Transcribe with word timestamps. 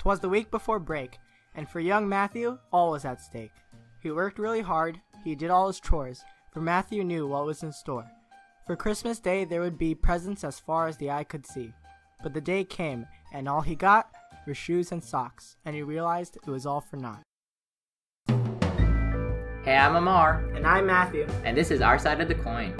'Twas 0.00 0.20
the 0.20 0.28
week 0.30 0.50
before 0.50 0.78
break, 0.78 1.18
and 1.54 1.68
for 1.68 1.78
young 1.78 2.08
Matthew, 2.08 2.58
all 2.72 2.92
was 2.92 3.04
at 3.04 3.20
stake. 3.20 3.52
He 4.00 4.10
worked 4.10 4.38
really 4.38 4.62
hard, 4.62 4.98
he 5.22 5.34
did 5.34 5.50
all 5.50 5.66
his 5.66 5.78
chores, 5.78 6.24
for 6.54 6.62
Matthew 6.62 7.04
knew 7.04 7.26
what 7.26 7.44
was 7.44 7.62
in 7.62 7.70
store. 7.70 8.10
For 8.66 8.76
Christmas 8.76 9.18
Day 9.18 9.44
there 9.44 9.60
would 9.60 9.76
be 9.76 9.94
presents 9.94 10.42
as 10.42 10.58
far 10.58 10.88
as 10.88 10.96
the 10.96 11.10
eye 11.10 11.24
could 11.24 11.46
see. 11.46 11.74
But 12.22 12.32
the 12.32 12.40
day 12.40 12.64
came, 12.64 13.06
and 13.30 13.46
all 13.46 13.60
he 13.60 13.74
got 13.74 14.10
were 14.46 14.54
shoes 14.54 14.90
and 14.90 15.04
socks, 15.04 15.56
and 15.66 15.76
he 15.76 15.82
realized 15.82 16.36
it 16.36 16.46
was 16.50 16.64
all 16.64 16.80
for 16.80 16.96
naught. 16.96 17.20
Hey, 19.64 19.76
I'm 19.76 19.96
Amar, 19.96 20.46
And 20.54 20.66
I'm 20.66 20.86
Matthew. 20.86 21.26
and 21.44 21.54
this 21.54 21.70
is 21.70 21.82
our 21.82 21.98
side 21.98 22.22
of 22.22 22.28
the 22.28 22.34
coin. 22.36 22.74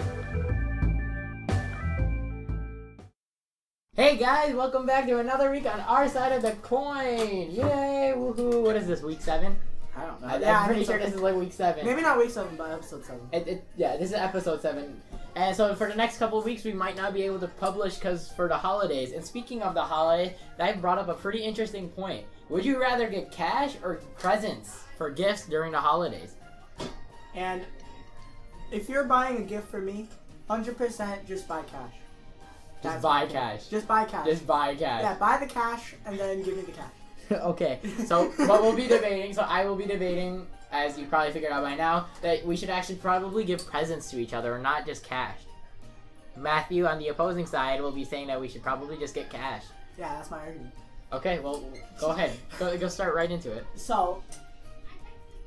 Hey 3.97 4.17
guys, 4.17 4.55
welcome 4.55 4.87
back 4.87 5.07
to 5.09 5.19
another 5.19 5.51
week 5.51 5.67
on 5.67 5.81
our 5.81 6.09
side 6.09 6.31
of 6.31 6.43
the 6.43 6.53
coin. 6.63 7.51
Yay! 7.51 8.15
Woohoo! 8.17 8.63
What 8.63 8.77
is 8.77 8.87
this? 8.87 9.03
Week 9.03 9.21
seven? 9.21 9.57
I 9.97 10.07
don't 10.07 10.23
know. 10.23 10.29
I, 10.29 10.39
yeah, 10.39 10.61
am 10.61 10.67
pretty 10.67 10.85
sure 10.85 10.97
this 10.97 11.13
is 11.13 11.21
like 11.21 11.35
week 11.35 11.53
seven. 11.53 11.85
Maybe 11.85 12.01
not 12.01 12.17
week 12.17 12.31
seven, 12.31 12.55
but 12.57 12.71
episode 12.71 13.05
seven. 13.05 13.23
It, 13.33 13.49
it, 13.49 13.65
yeah, 13.77 13.97
this 13.97 14.11
is 14.11 14.15
episode 14.15 14.63
seven. 14.63 15.03
And 15.35 15.57
so 15.57 15.75
for 15.75 15.89
the 15.89 15.97
next 15.97 16.19
couple 16.19 16.39
of 16.39 16.45
weeks, 16.45 16.63
we 16.65 16.73
might 16.73 16.97
not 16.97 17.13
be 17.13 17.23
able 17.25 17.41
to 17.41 17.49
publish 17.49 17.97
because 17.97 18.31
for 18.31 18.47
the 18.47 18.57
holidays. 18.57 19.11
And 19.11 19.25
speaking 19.25 19.61
of 19.61 19.75
the 19.75 19.83
holiday, 19.83 20.37
I 20.61 20.73
brought 20.73 20.99
up 20.99 21.09
a 21.09 21.15
pretty 21.15 21.43
interesting 21.43 21.89
point. 21.89 22.25
Would 22.49 22.65
you 22.65 22.81
rather 22.81 23.09
get 23.11 23.33
cash 23.33 23.75
or 23.83 23.97
presents 24.21 24.85
for 24.97 25.11
gifts 25.11 25.47
during 25.47 25.73
the 25.73 25.81
holidays? 25.81 26.37
And 27.35 27.63
if 28.71 28.89
you're 28.89 29.05
buying 29.05 29.39
a 29.39 29.43
gift 29.43 29.69
for 29.69 29.81
me, 29.81 30.09
hundred 30.49 30.79
percent, 30.79 31.27
just 31.27 31.49
buy 31.49 31.63
cash. 31.63 31.95
Just 32.83 33.03
buy 33.03 33.27
cash. 33.27 33.67
Just 33.67 33.87
buy 33.87 34.05
cash. 34.05 34.27
Just 34.27 34.47
buy 34.47 34.75
cash. 34.75 35.03
yeah, 35.03 35.15
buy 35.19 35.39
the 35.39 35.47
cash 35.47 35.95
and 36.07 36.19
then 36.19 36.43
give 36.43 36.57
me 36.57 36.63
the 36.63 36.73
cash. 36.73 36.91
okay, 37.33 37.79
so 38.07 38.33
but 38.39 38.63
we'll 38.63 38.75
be 38.75 38.89
debating. 38.89 39.33
So 39.33 39.43
I 39.43 39.65
will 39.65 39.77
be 39.77 39.87
debating, 39.87 40.47
as 40.73 40.99
you 40.99 41.07
probably 41.07 41.33
figured 41.33 41.53
out 41.53 41.63
by 41.63 41.75
now, 41.77 42.07
that 42.23 42.45
we 42.45 42.57
should 42.57 42.71
actually 42.71 42.97
probably 42.97 43.45
give 43.45 43.65
presents 43.67 44.11
to 44.11 44.19
each 44.19 44.33
other, 44.33 44.55
and 44.55 44.63
not 44.63 44.85
just 44.87 45.05
cash. 45.05 45.39
Matthew 46.37 46.87
on 46.87 46.99
the 46.99 47.09
opposing 47.09 47.47
side 47.47 47.81
will 47.81 47.93
be 47.93 48.05
saying 48.05 48.27
that 48.29 48.41
we 48.41 48.49
should 48.49 48.63
probably 48.63 48.97
just 48.97 49.15
get 49.15 49.31
cash. 49.31 49.65
Yeah, 49.99 50.15
that's 50.15 50.31
my 50.31 50.39
argument. 50.39 50.73
Okay, 51.13 51.41
well, 51.41 51.63
go 52.01 52.09
ahead. 52.11 52.33
Go, 52.59 52.77
go 52.79 52.89
start 52.89 53.15
right 53.15 53.31
into 53.31 53.53
it. 53.53 53.67
So, 53.75 54.23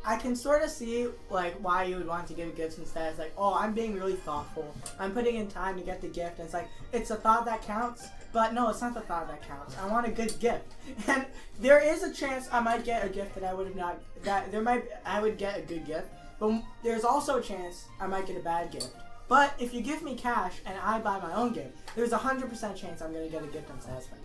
I 0.05 0.17
can 0.17 0.35
sort 0.35 0.63
of 0.63 0.69
see 0.69 1.07
like 1.29 1.55
why 1.55 1.83
you 1.83 1.95
would 1.97 2.07
want 2.07 2.27
to 2.27 2.33
give 2.33 2.55
gifts 2.55 2.77
instead. 2.77 3.09
It's 3.09 3.19
like, 3.19 3.33
oh, 3.37 3.53
I'm 3.53 3.73
being 3.73 3.93
really 3.95 4.15
thoughtful. 4.15 4.75
I'm 4.99 5.13
putting 5.13 5.35
in 5.35 5.47
time 5.47 5.77
to 5.77 5.83
get 5.83 6.01
the 6.01 6.07
gift. 6.07 6.39
And 6.39 6.45
it's 6.45 6.53
like 6.53 6.67
it's 6.91 7.11
a 7.11 7.15
thought 7.15 7.45
that 7.45 7.61
counts. 7.61 8.07
But 8.33 8.53
no, 8.53 8.69
it's 8.69 8.81
not 8.81 8.93
the 8.93 9.01
thought 9.01 9.27
that 9.27 9.47
counts. 9.47 9.77
I 9.77 9.87
want 9.87 10.07
a 10.07 10.11
good 10.11 10.37
gift, 10.39 10.73
and 11.07 11.25
there 11.59 11.79
is 11.79 12.01
a 12.01 12.11
chance 12.11 12.49
I 12.51 12.59
might 12.59 12.83
get 12.83 13.05
a 13.05 13.09
gift 13.09 13.35
that 13.35 13.43
I 13.43 13.53
would 13.53 13.67
have 13.67 13.75
not. 13.75 13.99
That 14.23 14.51
there 14.51 14.61
might 14.61 14.85
I 15.05 15.21
would 15.21 15.37
get 15.37 15.59
a 15.59 15.61
good 15.61 15.85
gift, 15.85 16.07
but 16.39 16.61
there's 16.83 17.03
also 17.03 17.37
a 17.37 17.41
chance 17.41 17.85
I 17.99 18.07
might 18.07 18.25
get 18.25 18.35
a 18.35 18.41
bad 18.41 18.71
gift. 18.71 18.89
But 19.29 19.53
if 19.59 19.73
you 19.73 19.81
give 19.81 20.01
me 20.01 20.15
cash 20.15 20.53
and 20.65 20.77
I 20.79 20.99
buy 20.99 21.19
my 21.19 21.33
own 21.33 21.53
gift, 21.53 21.77
there's 21.95 22.11
a 22.11 22.17
hundred 22.17 22.49
percent 22.49 22.75
chance 22.75 23.01
I'm 23.01 23.13
gonna 23.13 23.29
get 23.29 23.43
a 23.43 23.47
gift 23.47 23.69
I'm 23.71 23.79
satisfied. 23.79 24.19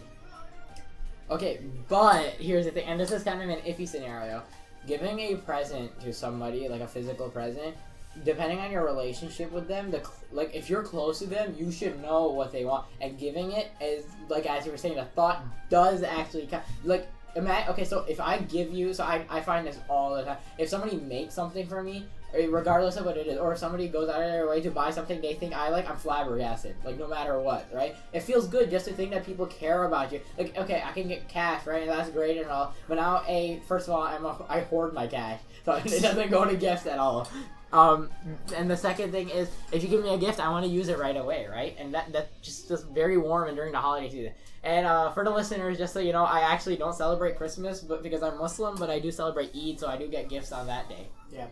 Okay, 1.30 1.60
but 1.88 2.30
here's 2.38 2.64
the 2.64 2.70
thing, 2.70 2.86
and 2.86 2.98
this 2.98 3.12
is 3.12 3.22
kind 3.22 3.42
of 3.42 3.48
an 3.50 3.60
iffy 3.60 3.86
scenario. 3.86 4.42
Giving 4.88 5.20
a 5.20 5.36
present 5.36 6.00
to 6.00 6.12
somebody, 6.12 6.66
like 6.66 6.80
a 6.80 6.88
physical 6.88 7.28
present, 7.28 7.76
depending 8.24 8.58
on 8.58 8.70
your 8.70 8.84
relationship 8.84 9.52
with 9.52 9.68
them, 9.68 9.90
the 9.90 10.02
like 10.32 10.54
if 10.54 10.70
you're 10.70 10.82
close 10.82 11.18
to 11.18 11.26
them, 11.26 11.54
you 11.58 11.70
should 11.70 12.00
know 12.00 12.28
what 12.28 12.52
they 12.52 12.64
want, 12.64 12.86
and 13.02 13.18
giving 13.18 13.52
it 13.52 13.70
is 13.80 14.06
like 14.28 14.46
as 14.46 14.64
you 14.64 14.72
were 14.72 14.78
saying, 14.78 14.96
the 14.96 15.04
thought 15.04 15.44
does 15.68 16.02
actually 16.02 16.46
count. 16.46 16.64
Like, 16.84 17.06
imagine, 17.34 17.70
okay, 17.70 17.84
so 17.84 18.04
if 18.08 18.20
I 18.20 18.38
give 18.38 18.72
you, 18.72 18.92
so 18.94 19.04
I 19.04 19.24
I 19.28 19.40
find 19.40 19.66
this 19.66 19.78
all 19.88 20.14
the 20.14 20.22
time. 20.24 20.38
If 20.58 20.68
somebody 20.68 20.96
makes 20.96 21.34
something 21.34 21.66
for 21.66 21.82
me, 21.82 22.06
eh, 22.34 22.46
regardless 22.48 22.96
of 22.96 23.06
what 23.06 23.16
it 23.16 23.26
is, 23.26 23.38
or 23.38 23.52
if 23.52 23.58
somebody 23.58 23.88
goes 23.88 24.08
out 24.08 24.22
of 24.22 24.30
their 24.30 24.48
way 24.48 24.60
to 24.60 24.70
buy 24.70 24.90
something 24.90 25.20
they 25.20 25.34
think 25.34 25.54
I 25.54 25.68
like, 25.68 25.88
I'm 25.88 25.96
flabbergasted. 25.96 26.76
Like 26.84 26.98
no 26.98 27.08
matter 27.08 27.38
what, 27.40 27.68
right? 27.72 27.96
It 28.12 28.20
feels 28.20 28.46
good 28.48 28.70
just 28.70 28.86
to 28.86 28.92
think 28.92 29.10
that 29.12 29.24
people 29.24 29.46
care 29.46 29.84
about 29.84 30.12
you. 30.12 30.20
Like 30.36 30.56
okay, 30.56 30.82
I 30.84 30.92
can 30.92 31.08
get 31.08 31.28
cash, 31.28 31.66
right? 31.66 31.82
And 31.82 31.90
that's 31.90 32.10
great 32.10 32.38
and 32.38 32.50
all. 32.50 32.74
But 32.88 32.96
now, 32.96 33.22
a 33.26 33.60
first 33.66 33.88
of 33.88 33.94
all, 33.94 34.02
I'm 34.02 34.24
a, 34.24 34.44
I 34.48 34.60
hoard 34.60 34.94
my 34.94 35.06
cash, 35.06 35.40
so 35.64 35.74
it 35.74 36.02
doesn't 36.02 36.30
go 36.30 36.44
to 36.44 36.56
gifts 36.56 36.86
at 36.86 36.98
all. 36.98 37.28
Um, 37.72 38.08
and 38.56 38.70
the 38.70 38.76
second 38.76 39.12
thing 39.12 39.28
is, 39.28 39.50
if 39.72 39.82
you 39.82 39.88
give 39.88 40.02
me 40.02 40.14
a 40.14 40.18
gift, 40.18 40.40
I 40.40 40.48
want 40.50 40.64
to 40.64 40.70
use 40.70 40.88
it 40.88 40.98
right 40.98 41.16
away, 41.16 41.46
right? 41.50 41.76
And 41.78 41.92
that 41.94 42.12
that 42.12 42.40
just 42.40 42.68
just 42.68 42.86
very 42.88 43.18
warm 43.18 43.48
and 43.48 43.56
during 43.56 43.72
the 43.72 43.78
holiday 43.78 44.08
season. 44.08 44.32
And 44.64 44.86
uh, 44.86 45.10
for 45.12 45.22
the 45.22 45.30
listeners, 45.30 45.78
just 45.78 45.92
so 45.92 46.00
you 46.00 46.12
know, 46.12 46.24
I 46.24 46.40
actually 46.40 46.76
don't 46.76 46.94
celebrate 46.94 47.36
Christmas, 47.36 47.80
but 47.80 48.02
because 48.02 48.22
I'm 48.22 48.38
Muslim, 48.38 48.76
but 48.76 48.90
I 48.90 48.98
do 48.98 49.10
celebrate 49.10 49.54
Eid, 49.54 49.78
so 49.78 49.86
I 49.88 49.96
do 49.96 50.08
get 50.08 50.28
gifts 50.28 50.50
on 50.50 50.66
that 50.66 50.88
day. 50.88 51.08
Yeah. 51.30 51.46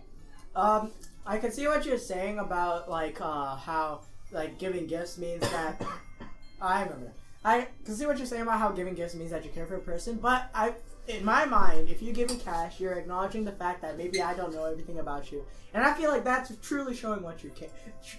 Um, 0.55 0.91
I 1.27 1.39
can 1.39 1.53
see 1.53 1.67
what 1.67 1.85
you're 1.85 1.99
saying 1.99 2.39
about 2.39 2.89
like 2.89 3.21
uh, 3.21 3.57
how 3.57 4.01
like 4.33 4.59
giving 4.59 4.87
gifts 4.87 5.19
means 5.19 5.43
that 5.43 5.85
I 6.61 6.83
remember. 6.83 7.13
I 7.47 7.69
can 7.85 7.95
see 7.95 8.07
what 8.07 8.19
you're 8.19 8.27
saying 8.27 8.43
about 8.43 8.59
how 8.59 8.71
giving 8.71 8.95
gifts 8.95 9.15
means 9.15 9.31
that 9.31 9.45
you 9.45 9.53
care 9.53 9.67
for 9.67 9.77
a 9.77 9.81
person, 9.81 10.17
but 10.17 10.51
I, 10.53 10.75
in 11.07 11.25
my 11.25 11.45
mind, 11.45 11.89
if 11.89 12.03
you 12.03 12.13
give 12.13 12.29
me 12.29 12.39
cash, 12.39 12.81
you're 12.81 12.95
acknowledging 12.95 13.45
the 13.45 13.53
fact 13.53 13.83
that 13.83 13.97
maybe 13.97 14.21
I 14.21 14.35
don't 14.35 14.53
know 14.53 14.65
everything 14.65 14.99
about 14.99 15.31
you, 15.31 15.45
and 15.73 15.85
I 15.85 15.95
feel 15.95 16.11
like 16.11 16.25
that's 16.25 16.51
truly 16.61 16.93
showing 16.93 17.23
what 17.23 17.45
you 17.45 17.51
care, 17.51 17.69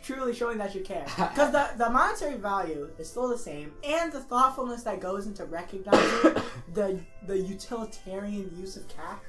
truly 0.02 0.34
showing 0.34 0.58
that 0.60 0.74
you 0.74 0.80
care, 0.80 1.04
because 1.18 1.52
the 1.52 1.72
the 1.78 1.90
monetary 1.90 2.38
value 2.38 2.90
is 2.98 3.10
still 3.10 3.28
the 3.28 3.38
same, 3.38 3.74
and 3.84 4.14
the 4.14 4.22
thoughtfulness 4.22 4.84
that 4.84 5.02
goes 5.02 5.28
into 5.28 5.44
recognizing 5.44 6.42
the 6.74 6.98
the 7.26 7.38
utilitarian 7.38 8.50
use 8.58 8.78
of 8.78 8.88
cash. 8.88 9.20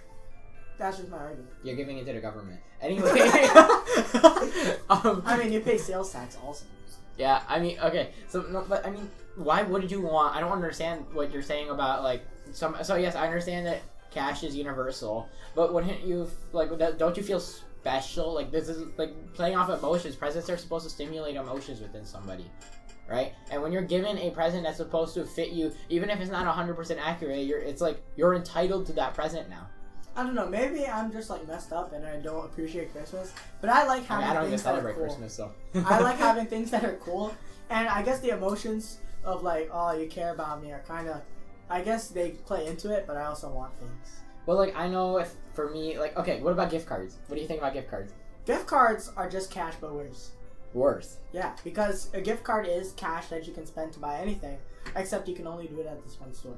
That's 0.78 0.98
just 0.98 1.10
my 1.10 1.18
argument. 1.18 1.50
You're 1.64 1.74
giving 1.74 1.98
it 1.98 2.04
to 2.04 2.12
the 2.12 2.20
government. 2.20 2.60
Anyway. 2.80 3.10
um, 4.90 5.24
I 5.26 5.36
mean, 5.36 5.52
you 5.52 5.58
pay 5.58 5.76
sales 5.76 6.12
tax 6.12 6.38
also. 6.40 6.66
Yeah, 7.16 7.42
I 7.48 7.58
mean, 7.58 7.80
okay, 7.80 8.10
so 8.28 8.42
no, 8.42 8.64
but 8.68 8.86
I 8.86 8.90
mean, 8.90 9.10
why 9.38 9.62
would 9.62 9.90
you 9.90 10.00
want? 10.00 10.36
I 10.36 10.40
don't 10.40 10.52
understand 10.52 11.06
what 11.12 11.32
you're 11.32 11.42
saying 11.42 11.70
about 11.70 12.02
like 12.02 12.22
some. 12.52 12.76
So 12.82 12.96
yes, 12.96 13.14
I 13.14 13.26
understand 13.26 13.66
that 13.66 13.82
cash 14.10 14.42
is 14.42 14.54
universal, 14.54 15.28
but 15.54 15.72
wouldn't 15.72 16.02
you 16.04 16.28
like? 16.52 16.70
Don't 16.98 17.16
you 17.16 17.22
feel 17.22 17.40
special? 17.40 18.34
Like 18.34 18.50
this 18.50 18.68
is 18.68 18.86
like 18.98 19.12
playing 19.34 19.56
off 19.56 19.70
emotions. 19.70 20.16
Presents 20.16 20.50
are 20.50 20.56
supposed 20.56 20.84
to 20.84 20.90
stimulate 20.90 21.36
emotions 21.36 21.80
within 21.80 22.04
somebody, 22.04 22.50
right? 23.08 23.32
And 23.50 23.62
when 23.62 23.72
you're 23.72 23.82
given 23.82 24.18
a 24.18 24.30
present 24.30 24.64
that's 24.64 24.78
supposed 24.78 25.14
to 25.14 25.24
fit 25.24 25.50
you, 25.50 25.72
even 25.88 26.10
if 26.10 26.20
it's 26.20 26.30
not 26.30 26.52
100% 26.52 26.98
accurate, 27.00 27.46
you're 27.46 27.60
it's 27.60 27.80
like 27.80 28.02
you're 28.16 28.34
entitled 28.34 28.86
to 28.86 28.92
that 28.94 29.14
present 29.14 29.48
now. 29.48 29.68
I 30.16 30.24
don't 30.24 30.34
know. 30.34 30.48
Maybe 30.48 30.84
I'm 30.84 31.12
just 31.12 31.30
like 31.30 31.46
messed 31.46 31.72
up 31.72 31.92
and 31.92 32.04
I 32.04 32.16
don't 32.16 32.44
appreciate 32.44 32.92
Christmas. 32.92 33.32
But 33.60 33.70
I 33.70 33.86
like 33.86 34.02
I, 34.10 34.14
having 34.14 34.18
mean, 34.18 34.30
I 34.30 34.34
don't 34.34 34.42
even 34.46 34.50
things 34.50 34.62
that 34.64 34.70
are 34.70 34.72
celebrate 34.72 34.94
cool. 34.94 35.04
Christmas, 35.04 35.32
so 35.32 35.52
I 35.86 36.00
like 36.00 36.16
having 36.18 36.46
things 36.46 36.72
that 36.72 36.84
are 36.84 36.96
cool, 36.96 37.32
and 37.70 37.86
I 37.86 38.02
guess 38.02 38.18
the 38.18 38.30
emotions 38.30 38.98
of 39.28 39.42
like, 39.42 39.70
oh, 39.72 39.92
you 39.92 40.08
care 40.08 40.32
about 40.32 40.62
me 40.62 40.72
are 40.72 40.82
kind 40.86 41.08
of, 41.08 41.20
I 41.70 41.82
guess 41.82 42.08
they 42.08 42.30
play 42.30 42.66
into 42.66 42.92
it. 42.92 43.04
But 43.06 43.16
I 43.16 43.26
also 43.26 43.48
want 43.50 43.78
things. 43.78 44.20
Well, 44.46 44.56
like 44.56 44.74
I 44.74 44.88
know 44.88 45.18
if 45.18 45.34
for 45.54 45.70
me, 45.70 45.98
like 45.98 46.16
okay, 46.16 46.40
what 46.40 46.52
about 46.52 46.70
gift 46.70 46.86
cards? 46.86 47.16
What 47.26 47.36
do 47.36 47.42
you 47.42 47.48
think 47.48 47.60
about 47.60 47.74
gift 47.74 47.90
cards? 47.90 48.12
Gift 48.46 48.66
cards 48.66 49.12
are 49.16 49.28
just 49.28 49.50
cash, 49.50 49.74
but 49.80 49.92
worse. 49.92 50.30
Worse. 50.74 51.18
Yeah, 51.32 51.54
because 51.64 52.08
a 52.14 52.20
gift 52.20 52.44
card 52.44 52.66
is 52.66 52.92
cash 52.92 53.28
that 53.28 53.46
you 53.46 53.52
can 53.52 53.66
spend 53.66 53.92
to 53.92 53.98
buy 53.98 54.18
anything, 54.20 54.58
except 54.96 55.28
you 55.28 55.34
can 55.34 55.46
only 55.46 55.66
do 55.66 55.80
it 55.80 55.86
at 55.86 56.02
this 56.02 56.18
one 56.20 56.32
store. 56.32 56.56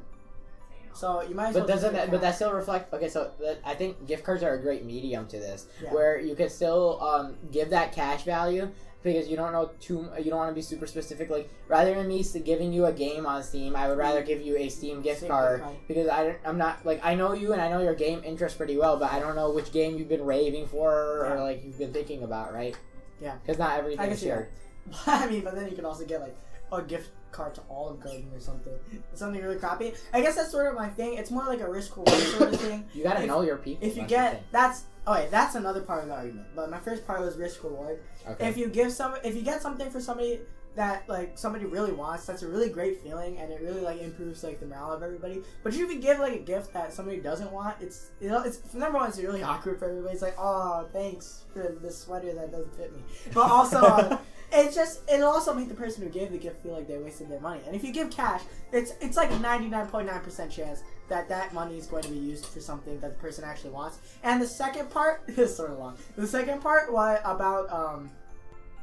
So 0.92 1.22
you 1.22 1.34
might 1.34 1.48
as 1.48 1.54
But 1.54 1.60
well. 1.60 1.69
doesn't 1.69 1.92
that, 1.94 2.10
but 2.10 2.20
that 2.20 2.34
still 2.34 2.53
reflect? 2.53 2.92
Okay, 2.92 3.09
so 3.09 3.30
that, 3.41 3.59
I 3.64 3.75
think 3.75 4.06
gift 4.06 4.25
cards 4.25 4.42
are 4.42 4.54
a 4.54 4.60
great 4.60 4.84
medium 4.84 5.26
to 5.28 5.38
this, 5.38 5.66
Yeah. 5.82 5.92
where 5.94 6.19
you 6.19 6.34
can 6.34 6.48
still 6.48 7.00
um, 7.00 7.36
give 7.53 7.70
that 7.70 7.92
cash 7.92 8.25
value 8.25 8.69
because 9.03 9.28
you 9.28 9.37
don't 9.37 9.53
know 9.53 9.71
too. 9.81 10.09
You 10.19 10.31
don't 10.31 10.38
want 10.38 10.50
to 10.50 10.55
be 10.55 10.62
super 10.62 10.87
specific. 10.87 11.31
Like 11.31 11.49
rather 11.69 11.94
than 11.94 12.09
me 12.09 12.25
giving 12.44 12.72
you 12.72 12.87
a 12.87 12.93
game 12.93 13.27
on 13.27 13.43
Steam, 13.43 13.75
I 13.77 13.88
would 13.88 13.99
rather 13.99 14.22
give 14.22 14.41
you 14.43 14.56
a 14.56 14.69
Steam 14.69 15.00
gift 15.03 15.27
card 15.27 15.62
because 15.88 16.09
I 16.09 16.24
don't, 16.24 16.39
I'm 16.45 16.59
not 16.59 16.84
like 16.84 17.01
I 17.04 17.15
know 17.15 17.33
you 17.33 17.53
and 17.53 17.60
I 17.63 17.69
know 17.71 17.80
your 17.80 17.95
game 17.95 18.22
interest 18.24 18.57
pretty 18.59 18.77
well, 18.77 18.97
but 18.98 19.13
I 19.13 19.19
don't 19.21 19.36
know 19.36 19.51
which 19.51 19.72
game 19.72 19.97
you've 19.98 20.09
been 20.09 20.24
raving 20.24 20.66
for 20.66 21.24
Yeah. 21.27 21.33
or 21.34 21.41
like 21.42 21.65
you've 21.65 21.78
been 21.78 21.92
thinking 21.92 22.22
about, 22.22 22.53
right? 22.53 22.77
Yeah. 23.21 23.36
Because 23.45 23.59
not 23.59 23.78
everything 23.78 24.10
is 24.10 24.21
shared. 24.21 24.48
I 25.07 25.27
mean, 25.28 25.42
but 25.42 25.54
then 25.54 25.69
you 25.69 25.77
can 25.77 25.84
also 25.84 26.04
get 26.04 26.21
like 26.21 26.36
a 26.72 26.83
gift 26.83 27.10
card 27.33 27.54
to 27.54 27.60
Olive 27.71 28.01
Garden 28.01 28.27
or 28.34 28.41
something. 28.41 28.72
Something 29.15 29.41
really 29.42 29.57
crappy. 29.57 29.92
I 30.13 30.21
guess 30.21 30.34
that's 30.36 30.51
sort 30.51 30.66
of 30.66 30.74
my 30.74 30.89
thing. 30.89 31.15
It's 31.15 31.30
more 31.30 31.45
like 31.45 31.60
a 31.60 31.71
risk 31.71 31.97
reward 31.97 32.19
sort 32.22 32.53
of 32.54 32.60
thing. 32.60 32.84
You 32.92 33.04
gotta 33.04 33.21
If- 33.22 33.27
know 33.28 33.42
your 33.42 33.57
people. 33.57 33.86
If 33.86 33.97
you 33.97 34.04
get 34.04 34.42
that's 34.53 34.84
oh 35.06 35.12
wait, 35.12 35.30
that's 35.30 35.54
another 35.54 35.80
part 35.80 36.02
of 36.02 36.08
the 36.08 36.14
argument. 36.14 36.47
But 36.54 36.70
my 36.70 36.78
first 36.78 37.06
part 37.06 37.20
was 37.20 37.36
risk 37.36 37.62
reward. 37.64 38.00
okay. 38.28 38.48
If 38.48 38.56
you 38.56 38.68
give 38.68 38.92
some, 38.92 39.14
if 39.24 39.34
you 39.34 39.42
get 39.42 39.62
something 39.62 39.91
for 39.91 40.00
somebody 40.00 40.41
that 40.76 41.08
like 41.08 41.36
somebody 41.36 41.64
really 41.64 41.92
wants, 41.92 42.26
that's 42.26 42.42
a 42.42 42.48
really 42.48 42.68
great 42.68 43.02
feeling, 43.02 43.38
and 43.38 43.52
it 43.52 43.60
really 43.60 43.80
like 43.80 44.00
improves 44.00 44.44
like 44.44 44.60
the 44.60 44.66
morale 44.66 44.92
of 44.92 45.02
everybody. 45.02 45.42
But 45.62 45.72
if 45.74 45.78
you 45.78 45.98
give 45.98 46.18
like 46.18 46.34
a 46.34 46.38
gift 46.38 46.72
that 46.74 46.92
somebody 46.92 47.18
doesn't 47.18 47.50
want, 47.50 47.76
it's 47.80 48.10
you 48.20 48.28
know 48.28 48.42
it's 48.42 48.72
number 48.74 48.98
one, 48.98 49.08
it's 49.08 49.18
really 49.18 49.42
awkward 49.42 49.78
for 49.78 49.86
everybody. 49.86 50.12
It's 50.12 50.22
like, 50.22 50.36
oh, 50.38 50.88
thanks 50.92 51.44
for 51.52 51.76
the 51.80 51.91
sweater 51.91 52.32
that 52.34 52.52
doesn't 52.52 52.76
fit 52.76 52.94
me. 52.94 53.02
But 53.34 53.50
also, 53.50 53.78
uh, 53.78 54.18
it's 54.52 54.74
just 54.74 55.08
it'll 55.10 55.28
also 55.28 55.52
make 55.54 55.68
the 55.68 55.74
person 55.74 56.04
who 56.04 56.08
gave 56.08 56.30
the 56.30 56.38
gift 56.38 56.62
feel 56.62 56.72
like 56.72 56.86
they 56.86 56.98
wasted 56.98 57.30
their 57.30 57.41
money. 57.41 57.62
And 57.66 57.74
if 57.74 57.82
you 57.82 57.92
give 57.92 58.10
cash, 58.10 58.42
it's 58.72 58.92
it's 59.00 59.16
like 59.16 59.30
a 59.32 59.38
ninety 59.38 59.68
nine 59.68 59.88
point 59.88 60.06
nine 60.06 60.20
percent 60.20 60.52
chance 60.52 60.82
that 61.10 61.28
that 61.28 61.53
money 61.53 61.77
is 61.77 61.86
going 61.86 62.03
to 62.04 62.09
be 62.09 62.18
used 62.18 62.47
for 62.47 62.60
something 62.60 62.98
that 63.01 63.16
the 63.16 63.22
person 63.22 63.45
actually 63.45 63.71
wants. 63.71 63.98
And 64.22 64.41
the 64.41 64.47
second 64.47 64.91
part 64.91 65.22
is 65.28 65.54
sort 65.54 65.71
of 65.71 65.78
long. 65.78 65.98
The 66.16 66.27
second 66.27 66.62
part 66.62 66.92
was 66.92 67.21
about 67.24 67.71
um, 67.71 68.10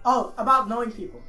oh, 0.05 0.33
about 0.37 0.69
knowing 0.69 0.91
people. 0.91 1.21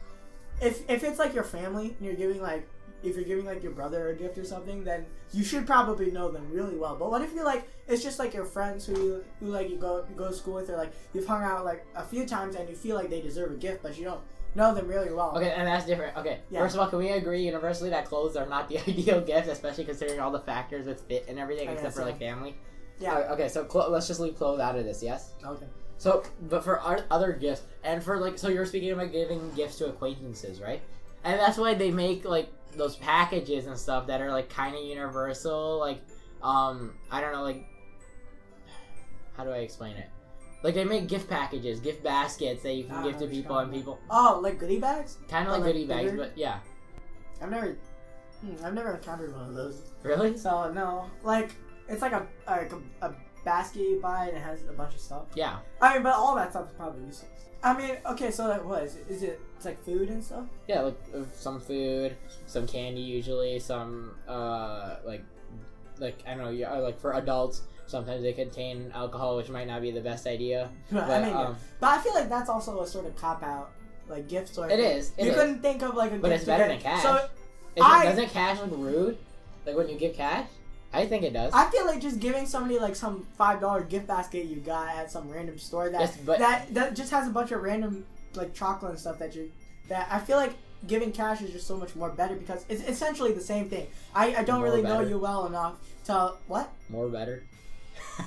If 0.60 0.88
if 0.90 1.02
it's 1.04 1.18
like 1.18 1.34
your 1.34 1.44
family 1.44 1.96
and 1.98 2.06
you're 2.06 2.16
giving 2.16 2.42
like 2.42 2.68
if 3.02 3.14
you're 3.14 3.24
giving 3.24 3.46
like 3.46 3.62
your 3.62 3.72
brother 3.72 4.08
a 4.08 4.14
gift 4.14 4.36
or 4.38 4.44
something, 4.44 4.82
then 4.82 5.06
you 5.32 5.44
should 5.44 5.66
probably 5.66 6.10
know 6.10 6.30
them 6.30 6.50
really 6.50 6.76
well. 6.76 6.96
But 6.96 7.10
what 7.10 7.22
if 7.22 7.32
you're 7.32 7.44
like 7.44 7.68
it's 7.86 8.02
just 8.02 8.18
like 8.18 8.34
your 8.34 8.44
friends 8.44 8.84
who 8.84 8.92
you, 8.92 9.24
who 9.40 9.46
like 9.46 9.70
you 9.70 9.76
go 9.76 10.04
you 10.10 10.16
go 10.16 10.28
to 10.28 10.34
school 10.34 10.54
with 10.54 10.68
or 10.68 10.76
like 10.76 10.92
you've 11.14 11.26
hung 11.26 11.42
out 11.42 11.64
like 11.64 11.86
a 11.94 12.04
few 12.04 12.26
times 12.26 12.56
and 12.56 12.68
you 12.68 12.74
feel 12.74 12.96
like 12.96 13.08
they 13.08 13.20
deserve 13.20 13.52
a 13.52 13.56
gift, 13.56 13.82
but 13.82 13.96
you 13.96 14.04
don't 14.04 14.20
know 14.54 14.74
them 14.74 14.88
really 14.88 15.12
well. 15.12 15.36
Okay, 15.36 15.50
and 15.50 15.66
that's 15.66 15.86
different. 15.86 16.16
Okay, 16.16 16.40
Yeah. 16.50 16.60
first 16.60 16.74
of 16.74 16.80
all, 16.80 16.88
can 16.88 16.98
we 16.98 17.10
agree 17.10 17.42
universally 17.42 17.90
that 17.90 18.06
clothes 18.06 18.36
are 18.36 18.46
not 18.46 18.68
the 18.68 18.78
ideal 18.88 19.20
gift, 19.20 19.48
especially 19.48 19.84
considering 19.84 20.20
all 20.20 20.30
the 20.30 20.40
factors 20.40 20.86
with 20.86 21.00
fit 21.02 21.26
and 21.28 21.38
everything, 21.38 21.68
I 21.68 21.72
except 21.72 21.94
for 21.94 22.00
yeah. 22.00 22.06
like 22.06 22.18
family? 22.18 22.56
Yeah. 22.98 23.18
Okay, 23.18 23.28
okay, 23.32 23.48
so 23.48 23.64
clo- 23.64 23.90
let's 23.90 24.08
just 24.08 24.20
leave 24.20 24.36
clothes 24.36 24.60
out 24.60 24.76
of 24.76 24.84
this. 24.84 25.02
Yes. 25.02 25.32
Okay. 25.44 25.66
So, 25.98 26.22
but 26.42 26.62
for 26.62 26.78
our 26.80 27.04
other 27.10 27.32
gifts, 27.32 27.62
and 27.82 28.02
for 28.02 28.18
like, 28.18 28.38
so 28.38 28.48
you're 28.48 28.66
speaking 28.66 28.92
about 28.92 29.10
giving 29.12 29.50
gifts 29.54 29.78
to 29.78 29.88
acquaintances, 29.88 30.60
right? 30.60 30.80
And 31.24 31.38
that's 31.38 31.58
why 31.58 31.74
they 31.74 31.90
make 31.90 32.24
like 32.24 32.48
those 32.76 32.96
packages 32.96 33.66
and 33.66 33.76
stuff 33.76 34.06
that 34.06 34.20
are 34.20 34.30
like 34.30 34.48
kind 34.48 34.76
of 34.76 34.82
universal. 34.82 35.78
Like, 35.78 36.00
um, 36.42 36.94
I 37.10 37.20
don't 37.20 37.32
know, 37.32 37.42
like, 37.42 37.64
how 39.36 39.44
do 39.44 39.50
I 39.50 39.58
explain 39.58 39.96
it? 39.96 40.08
Like 40.62 40.74
they 40.74 40.84
make 40.84 41.06
gift 41.08 41.28
packages, 41.30 41.78
gift 41.80 42.02
baskets 42.02 42.62
that 42.64 42.74
you 42.74 42.84
can 42.84 42.96
Ah, 42.96 43.02
give 43.04 43.18
to 43.18 43.26
people, 43.28 43.58
and 43.58 43.72
people 43.72 43.98
Oh, 44.10 44.40
like 44.42 44.58
goodie 44.58 44.80
bags? 44.80 45.18
kind 45.28 45.46
of 45.46 45.52
like 45.52 45.60
like, 45.62 45.72
goodie 45.72 45.86
bags, 45.86 46.12
but 46.16 46.36
yeah. 46.36 46.58
I've 47.40 47.50
never, 47.50 47.76
hmm, 48.40 48.64
I've 48.64 48.74
never 48.74 48.94
encountered 48.96 49.32
one 49.32 49.48
of 49.48 49.54
those. 49.54 49.82
Really? 50.02 50.36
So 50.36 50.72
no, 50.72 51.08
like 51.22 51.52
it's 51.88 52.02
like 52.02 52.12
a 52.12 52.26
like 52.46 52.72
a, 52.72 53.06
a 53.06 53.14
basket 53.44 53.80
you 53.82 54.00
buy 54.00 54.26
and 54.26 54.36
it 54.36 54.40
has 54.40 54.64
a 54.68 54.72
bunch 54.72 54.94
of 54.94 55.00
stuff. 55.00 55.26
Yeah. 55.36 55.58
I 55.80 55.94
mean, 55.94 56.02
but 56.02 56.14
all 56.14 56.34
that 56.34 56.50
stuff 56.50 56.66
is 56.70 56.72
probably 56.76 57.04
useless. 57.04 57.30
I 57.62 57.76
mean, 57.76 57.96
okay, 58.06 58.30
so 58.30 58.48
like 58.48 58.64
what 58.64 58.82
is 58.82 58.96
it? 58.96 59.06
Is 59.08 59.22
it 59.22 59.40
it's 59.56 59.64
like 59.64 59.82
food 59.84 60.08
and 60.10 60.22
stuff? 60.22 60.46
Yeah, 60.66 60.82
like 60.82 60.98
uh, 61.14 61.20
some 61.34 61.60
food, 61.60 62.16
some 62.46 62.66
candy 62.66 63.00
usually, 63.00 63.58
some 63.60 64.16
uh 64.26 64.96
like 65.04 65.24
like 65.98 66.18
I 66.26 66.34
don't 66.34 66.44
know, 66.44 66.50
yeah, 66.50 66.72
like 66.78 67.00
for 67.00 67.14
adults, 67.14 67.62
sometimes 67.88 68.22
they 68.22 68.32
contain 68.32 68.90
alcohol, 68.94 69.36
which 69.36 69.48
might 69.48 69.66
not 69.66 69.82
be 69.82 69.90
the 69.90 70.00
best 70.00 70.26
idea. 70.26 70.70
But 70.92 71.10
I 71.10 71.24
mean, 71.24 71.34
um, 71.36 71.56
but 71.80 71.98
I 71.98 71.98
feel 72.00 72.14
like 72.14 72.28
that's 72.28 72.48
also 72.48 72.80
a 72.82 72.86
sort 72.86 73.06
of 73.06 73.16
cop 73.16 73.42
out 73.42 73.72
like 74.08 74.28
gift 74.28 74.54
sort. 74.54 74.70
It 74.70 74.80
is. 74.80 75.12
It 75.18 75.24
you 75.24 75.30
is. 75.32 75.36
couldn't 75.36 75.60
think 75.60 75.82
of 75.82 75.94
like 75.94 76.12
a. 76.12 76.18
But 76.18 76.28
gift 76.28 76.40
it's 76.42 76.46
better 76.46 76.68
than 76.68 76.80
cash. 76.80 77.02
So 77.02 77.16
Is 77.76 77.82
I- 77.82 78.02
it, 78.04 78.10
doesn't 78.10 78.28
cash 78.30 78.60
look 78.60 78.70
rude? 78.72 79.18
Like 79.66 79.76
when 79.76 79.88
you 79.88 79.98
give 79.98 80.14
cash? 80.14 80.46
I 80.92 81.04
think 81.06 81.22
it 81.22 81.34
does. 81.34 81.52
I 81.52 81.68
feel 81.68 81.84
like 81.84 82.00
just 82.00 82.18
giving 82.18 82.46
somebody 82.46 82.78
like 82.78 82.96
some 82.96 83.26
five 83.36 83.60
dollar 83.60 83.82
gift 83.82 84.06
basket 84.06 84.46
you 84.46 84.56
got 84.56 84.88
at 84.88 85.10
some 85.10 85.28
random 85.28 85.58
store 85.58 85.90
that 85.90 86.00
Yes, 86.00 86.16
but- 86.24 86.38
that 86.38 86.72
that 86.74 86.94
just 86.96 87.10
has 87.10 87.26
a 87.26 87.30
bunch 87.30 87.52
of 87.52 87.62
random 87.62 88.06
like 88.34 88.54
chocolate 88.54 88.92
and 88.92 89.00
stuff 89.00 89.18
that 89.18 89.34
you 89.34 89.50
that 89.88 90.08
I 90.10 90.18
feel 90.18 90.36
like 90.38 90.54
giving 90.86 91.12
cash 91.12 91.42
is 91.42 91.50
just 91.50 91.66
so 91.66 91.76
much 91.76 91.94
more 91.96 92.08
better 92.10 92.36
because 92.36 92.64
it's 92.68 92.82
essentially 92.88 93.32
the 93.32 93.40
same 93.40 93.68
thing. 93.68 93.86
I, 94.14 94.36
I 94.36 94.44
don't 94.44 94.60
More 94.60 94.64
really 94.68 94.82
know 94.82 95.00
you 95.00 95.18
well 95.18 95.46
enough 95.46 95.74
to 96.04 96.34
what? 96.46 96.70
More 96.88 97.08
better. 97.08 97.42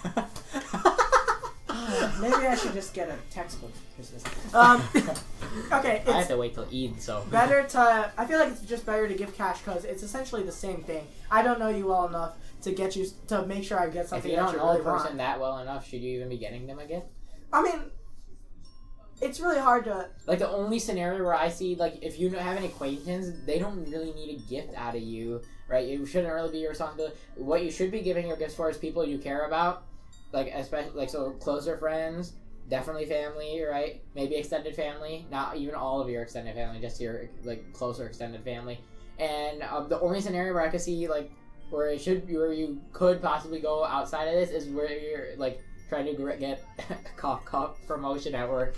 Maybe 2.21 2.45
I 2.45 2.55
should 2.55 2.73
just 2.73 2.93
get 2.93 3.09
a 3.09 3.15
textbook 3.31 3.71
for 3.73 3.95
Christmas. 3.95 4.23
Um, 4.53 4.83
okay, 5.73 6.03
I 6.05 6.11
have 6.11 6.19
it's 6.19 6.27
to 6.27 6.37
wait 6.37 6.53
till 6.53 6.67
Eid, 6.71 7.01
so 7.01 7.25
better 7.31 7.63
to. 7.69 8.11
I 8.17 8.25
feel 8.25 8.37
like 8.39 8.51
it's 8.51 8.61
just 8.61 8.85
better 8.85 9.07
to 9.07 9.13
give 9.15 9.35
cash 9.35 9.59
because 9.59 9.85
it's 9.85 10.03
essentially 10.03 10.43
the 10.43 10.51
same 10.51 10.83
thing. 10.83 11.07
I 11.31 11.41
don't 11.41 11.59
know 11.59 11.69
you 11.69 11.87
well 11.87 12.07
enough 12.07 12.35
to 12.61 12.71
get 12.71 12.95
you 12.95 13.07
to 13.27 13.45
make 13.47 13.63
sure 13.63 13.79
I 13.79 13.89
get 13.89 14.03
if 14.03 14.09
something 14.09 14.29
you 14.29 14.37
that 14.37 14.43
don't 14.43 14.51
you 14.53 14.59
know 14.59 14.67
really 14.67 14.81
a 14.81 14.83
person 14.83 15.05
want. 15.07 15.17
that 15.17 15.39
well 15.39 15.57
enough, 15.59 15.87
should 15.87 16.01
you 16.01 16.15
even 16.17 16.29
be 16.29 16.37
getting 16.37 16.67
them 16.67 16.77
a 16.79 16.85
gift? 16.85 17.07
I 17.51 17.63
mean, 17.63 17.81
it's 19.21 19.39
really 19.39 19.59
hard 19.59 19.85
to. 19.85 20.09
Like 20.27 20.39
the 20.39 20.49
only 20.49 20.77
scenario 20.79 21.23
where 21.23 21.35
I 21.35 21.49
see 21.49 21.75
like 21.75 21.97
if 22.03 22.19
you 22.19 22.29
have 22.31 22.57
an 22.57 22.65
acquaintance, 22.65 23.29
they 23.45 23.57
don't 23.57 23.89
really 23.89 24.13
need 24.13 24.37
a 24.37 24.49
gift 24.49 24.75
out 24.75 24.95
of 24.95 25.01
you, 25.01 25.41
right? 25.71 25.87
You 25.87 26.05
shouldn't 26.05 26.33
really 26.33 26.51
be 26.51 26.59
your 26.59 26.69
responsibility. 26.71 27.15
What 27.35 27.63
you 27.63 27.71
should 27.71 27.91
be 27.91 28.01
giving 28.01 28.27
your 28.27 28.35
gifts 28.35 28.55
for 28.55 28.69
is 28.69 28.77
people 28.77 29.05
you 29.05 29.17
care 29.17 29.45
about, 29.45 29.83
like 30.33 30.51
especially 30.53 30.91
like 30.91 31.09
so 31.09 31.31
closer 31.31 31.77
friends, 31.77 32.33
definitely 32.69 33.05
family, 33.05 33.63
right? 33.63 34.01
Maybe 34.13 34.35
extended 34.35 34.75
family, 34.75 35.25
not 35.31 35.55
even 35.55 35.73
all 35.75 36.01
of 36.01 36.09
your 36.09 36.23
extended 36.23 36.55
family, 36.55 36.81
just 36.81 36.99
your 36.99 37.29
like 37.43 37.71
closer 37.73 38.05
extended 38.05 38.43
family. 38.43 38.79
And 39.17 39.63
um, 39.63 39.87
the 39.87 39.99
only 40.01 40.19
scenario 40.19 40.53
where 40.53 40.63
I 40.63 40.69
could 40.69 40.81
see 40.81 41.07
like 41.07 41.31
where 41.69 41.87
it 41.87 42.01
should 42.01 42.27
be, 42.27 42.35
where 42.35 42.51
you 42.51 42.81
could 42.91 43.21
possibly 43.21 43.61
go 43.61 43.85
outside 43.85 44.27
of 44.27 44.33
this 44.33 44.49
is 44.49 44.69
where 44.69 44.91
you're 44.91 45.37
like 45.37 45.61
trying 45.87 46.05
to 46.05 46.37
get 46.37 46.63
a 46.89 46.95
cough 47.15 47.45
cough 47.45 47.77
promotion 47.87 48.35
at 48.35 48.49
work. 48.49 48.75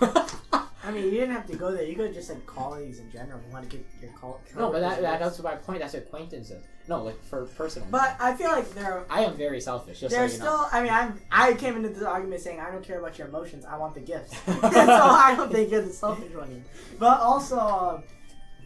I 0.88 0.90
mean, 0.90 1.04
you 1.04 1.10
didn't 1.10 1.32
have 1.32 1.46
to 1.48 1.56
go 1.56 1.70
there. 1.70 1.84
You 1.84 1.94
could 1.94 2.14
just 2.14 2.30
like 2.30 2.46
colleagues 2.46 2.98
in 2.98 3.10
general. 3.10 3.38
You 3.46 3.52
want 3.52 3.68
to 3.68 3.76
get 3.76 3.84
your 4.00 4.10
call. 4.12 4.40
No, 4.56 4.72
but 4.72 4.80
that, 4.80 5.02
that, 5.02 5.20
that's 5.20 5.38
my 5.40 5.54
point. 5.54 5.80
That's 5.80 5.92
acquaintances. 5.92 6.64
No, 6.88 7.04
like 7.04 7.22
for 7.26 7.44
personal. 7.44 7.86
But 7.90 8.16
I 8.18 8.34
feel 8.34 8.48
like 8.48 8.72
there. 8.72 9.04
I 9.10 9.20
am 9.20 9.36
very 9.36 9.60
selfish. 9.60 10.00
Just 10.00 10.14
There's 10.14 10.32
so 10.32 10.38
still. 10.38 10.52
know. 10.56 10.66
I 10.72 10.82
mean, 10.82 10.90
I'm. 10.90 11.20
I 11.30 11.52
came 11.52 11.76
into 11.76 11.90
this 11.90 12.02
argument 12.02 12.40
saying 12.40 12.60
I 12.60 12.70
don't 12.70 12.82
care 12.82 12.98
about 12.98 13.18
your 13.18 13.28
emotions. 13.28 13.66
I 13.66 13.76
want 13.76 13.96
the 13.96 14.00
gifts. 14.00 14.34
so 14.46 14.54
I 14.62 15.34
don't 15.36 15.52
think 15.52 15.70
you're 15.70 15.82
the 15.82 15.92
selfish 15.92 16.32
one. 16.32 16.64
But 16.98 17.20
also, 17.20 17.58
um, 17.58 18.04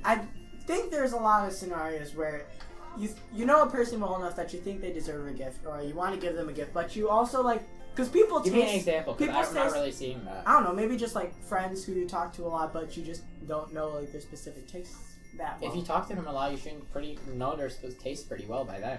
I 0.04 0.20
think 0.66 0.92
there's 0.92 1.14
a 1.14 1.16
lot 1.16 1.48
of 1.48 1.52
scenarios 1.52 2.14
where 2.14 2.46
you 2.96 3.08
you 3.32 3.46
know 3.46 3.62
a 3.62 3.68
person 3.68 3.98
well 3.98 4.14
enough 4.14 4.36
that 4.36 4.52
you 4.52 4.60
think 4.60 4.80
they 4.80 4.92
deserve 4.92 5.26
a 5.26 5.32
gift, 5.32 5.66
or 5.66 5.82
you 5.82 5.94
want 5.94 6.14
to 6.14 6.20
give 6.20 6.36
them 6.36 6.48
a 6.48 6.52
gift, 6.52 6.72
but 6.72 6.94
you 6.94 7.08
also 7.08 7.42
like 7.42 7.64
because 7.94 8.08
people 8.08 8.40
Give 8.40 8.52
me 8.54 8.60
an 8.62 8.66
taste. 8.68 8.78
example, 8.88 9.14
because 9.14 9.48
I'm 9.48 9.54
not 9.54 9.72
really 9.72 9.92
seeing 9.92 10.24
that. 10.24 10.42
I 10.46 10.52
don't 10.54 10.64
know. 10.64 10.72
Maybe 10.72 10.96
just 10.96 11.14
like 11.14 11.32
friends 11.44 11.84
who 11.84 11.92
you 11.92 12.08
talk 12.08 12.32
to 12.34 12.42
a 12.44 12.48
lot, 12.48 12.72
but 12.72 12.96
you 12.96 13.02
just 13.04 13.22
don't 13.46 13.72
know 13.72 13.90
like 13.90 14.10
their 14.12 14.20
specific 14.20 14.66
tastes 14.66 14.96
that 15.38 15.60
well. 15.60 15.70
If 15.70 15.76
you 15.76 15.82
talk 15.82 16.08
to 16.08 16.14
them 16.14 16.26
a 16.26 16.32
lot, 16.32 16.50
you 16.52 16.58
should 16.58 16.90
pretty 16.92 17.18
know 17.34 17.54
to 17.56 17.92
taste 17.92 18.28
pretty 18.28 18.46
well 18.46 18.64
by 18.64 18.80
then. 18.80 18.98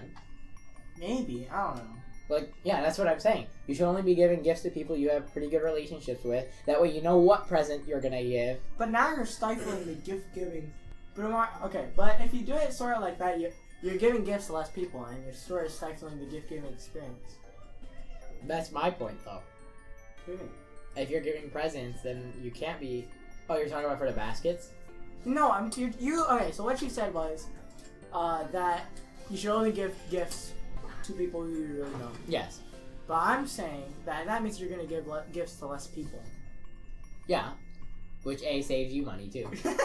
Maybe 0.99 1.47
I 1.51 1.67
don't 1.67 1.77
know. 1.77 1.89
Like, 2.29 2.53
yeah, 2.63 2.81
that's 2.81 2.97
what 2.97 3.07
I'm 3.07 3.19
saying. 3.19 3.47
You 3.67 3.75
should 3.75 3.85
only 3.85 4.01
be 4.01 4.15
giving 4.15 4.41
gifts 4.41 4.61
to 4.61 4.69
people 4.69 4.95
you 4.95 5.09
have 5.09 5.31
pretty 5.33 5.49
good 5.49 5.61
relationships 5.61 6.23
with. 6.23 6.45
That 6.65 6.81
way, 6.81 6.91
you 6.95 7.01
know 7.01 7.17
what 7.17 7.47
present 7.47 7.85
you're 7.87 7.99
gonna 8.01 8.23
give. 8.23 8.59
But 8.77 8.91
now 8.91 9.13
you're 9.15 9.25
stifling 9.25 9.85
the 9.85 9.93
gift 9.93 10.33
giving. 10.33 10.71
But 11.15 11.25
I- 11.25 11.49
okay, 11.65 11.89
but 11.95 12.15
if 12.21 12.33
you 12.33 12.41
do 12.41 12.53
it 12.53 12.73
sort 12.73 12.95
of 12.95 13.01
like 13.01 13.17
that, 13.19 13.39
you 13.39 13.51
you're 13.81 13.97
giving 13.97 14.23
gifts 14.23 14.47
to 14.47 14.53
less 14.53 14.69
people, 14.69 15.03
and 15.03 15.21
you're 15.25 15.33
sort 15.33 15.65
of 15.65 15.71
stifling 15.71 16.17
the 16.17 16.25
gift 16.25 16.49
giving 16.49 16.71
experience. 16.71 17.35
That's 18.47 18.71
my 18.71 18.89
point, 18.89 19.23
though. 19.23 19.31
What 19.31 20.25
do 20.25 20.31
you 20.33 20.37
mean? 20.37 20.49
If 20.95 21.09
you're 21.09 21.21
giving 21.21 21.49
presents, 21.49 22.01
then 22.01 22.33
you 22.41 22.51
can't 22.51 22.79
be. 22.79 23.07
Oh, 23.49 23.57
you're 23.57 23.67
talking 23.67 23.85
about 23.85 23.99
for 23.99 24.07
the 24.07 24.13
baskets? 24.15 24.69
No, 25.25 25.51
I'm 25.51 25.71
you, 25.75 25.91
you. 25.99 26.25
Okay, 26.25 26.51
so 26.51 26.63
what 26.63 26.81
you 26.81 26.89
said 26.89 27.13
was 27.13 27.47
uh, 28.13 28.43
that 28.51 28.85
you 29.29 29.37
should 29.37 29.51
only 29.51 29.71
give 29.71 29.95
gifts 30.09 30.53
to 31.03 31.13
people 31.13 31.41
who 31.41 31.49
you 31.49 31.67
really 31.73 31.91
know. 31.97 32.11
Yes. 32.27 32.59
But 33.07 33.15
I'm 33.15 33.47
saying 33.47 33.93
that 34.05 34.25
that 34.25 34.43
means 34.43 34.59
you're 34.59 34.69
gonna 34.69 34.85
give 34.85 35.07
le- 35.07 35.25
gifts 35.33 35.55
to 35.57 35.67
less 35.67 35.87
people. 35.87 36.21
Yeah. 37.27 37.51
Which 38.23 38.41
A 38.43 38.61
saves 38.61 38.93
you 38.93 39.03
money 39.03 39.29
too. 39.29 39.49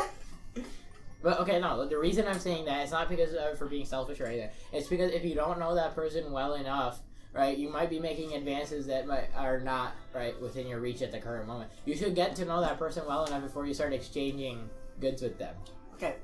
But 1.23 1.41
okay, 1.41 1.59
no. 1.61 1.87
The 1.87 1.99
reason 1.99 2.27
I'm 2.29 2.39
saying 2.39 2.65
that 2.67 2.83
it's 2.83 2.93
not 2.93 3.09
because 3.09 3.35
uh, 3.35 3.55
for 3.59 3.67
being 3.67 3.85
selfish 3.85 4.21
or 4.21 4.27
anything. 4.27 4.51
It's 4.73 4.89
because 4.89 5.11
if 5.13 5.25
you 5.25 5.35
don't 5.35 5.59
know 5.59 5.75
that 5.75 5.95
person 5.95 6.31
well 6.31 6.55
enough, 6.55 7.01
right, 7.33 7.57
you 7.57 7.69
might 7.69 7.91
be 7.91 7.99
making 7.99 8.35
advances 8.35 8.87
that 8.87 9.07
might, 9.07 9.29
are 9.37 9.61
not 9.61 9.93
right 10.15 10.41
within 10.41 10.67
your 10.67 10.81
reach 10.81 11.03
at 11.03 11.13
the 11.13 11.19
current 11.19 11.47
moment. 11.47 11.71
You 11.85 11.97
should 11.97 12.15
get 12.15 12.35
to 12.37 12.45
know 12.45 12.61
that 12.61 12.79
person 12.79 13.05
well 13.07 13.25
enough 13.25 13.43
before 13.43 13.67
you 13.67 13.75
start 13.75 13.93
exchanging 13.93 14.69
goods 15.01 15.23
with 15.23 15.39
them. 15.39 15.55
Okay, 15.95 16.17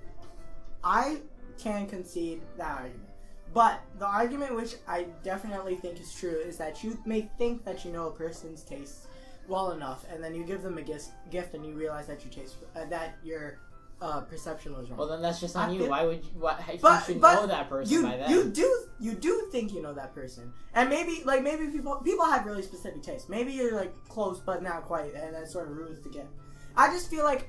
I 0.83 1.19
can 1.59 1.87
concede 1.87 2.43
that 2.57 2.79
argument. 2.79 3.09
But 3.53 3.83
the 3.99 4.07
argument 4.07 4.57
which 4.57 4.77
I 4.89 5.07
definitely 5.23 5.77
think 5.77 6.01
is 6.01 6.13
true 6.13 6.43
is 6.45 6.57
that 6.57 6.83
you 6.83 6.99
may 7.05 7.29
think 7.39 7.65
that 7.65 7.85
you 7.85 7.93
know 7.93 8.09
a 8.09 8.11
person's 8.11 8.63
taste 8.63 9.07
well 9.47 9.73
enough, 9.73 10.05
and 10.11 10.25
then 10.25 10.35
you 10.35 10.43
give 10.43 10.63
them 10.63 10.79
a 10.79 10.83
gift, 10.83 11.11
gift 11.31 11.55
and 11.55 11.65
you 11.65 11.75
realize 11.75 12.07
that 12.07 12.25
you 12.25 12.31
taste 12.31 12.57
uh, 12.75 12.85
that 12.87 13.17
your 13.23 13.59
uh, 14.01 14.21
perception 14.23 14.77
was 14.77 14.91
wrong. 14.91 14.99
Well, 14.99 15.09
then 15.09 15.23
that's 15.23 15.41
just 15.41 15.57
on 15.57 15.71
I 15.71 15.73
you. 15.73 15.81
feel- 15.81 15.91
Why 15.91 16.05
would 16.05 16.25
you? 16.25 16.31
What, 16.39 16.61
if 16.69 16.81
But- 16.83 17.01
you 17.09 17.15
should 17.15 17.21
but 17.23 17.35
know 17.35 17.47
that 17.47 17.69
person 17.69 17.93
you 17.95 18.03
by 18.03 18.17
then? 18.17 18.31
you 18.31 18.45
do 18.51 18.85
you 19.01 19.15
do 19.15 19.49
think 19.53 19.73
you 19.73 19.81
know 19.83 19.95
that 19.95 20.15
person, 20.15 20.53
and 20.75 20.89
maybe 20.91 21.23
like 21.25 21.43
maybe 21.43 21.67
people 21.69 21.97
people 22.05 22.25
have 22.27 22.45
really 22.47 22.63
specific 22.63 23.03
tastes. 23.03 23.29
Maybe 23.29 23.53
you're 23.53 23.75
like 23.75 23.93
close 24.09 24.41
but 24.41 24.63
not 24.63 24.85
quite, 24.85 25.15
and 25.15 25.35
that 25.35 25.49
sort 25.49 25.71
of 25.71 25.77
ruins 25.77 26.01
the 26.03 26.11
gift. 26.11 26.29
I 26.77 26.89
just 26.89 27.09
feel 27.09 27.25
like 27.25 27.49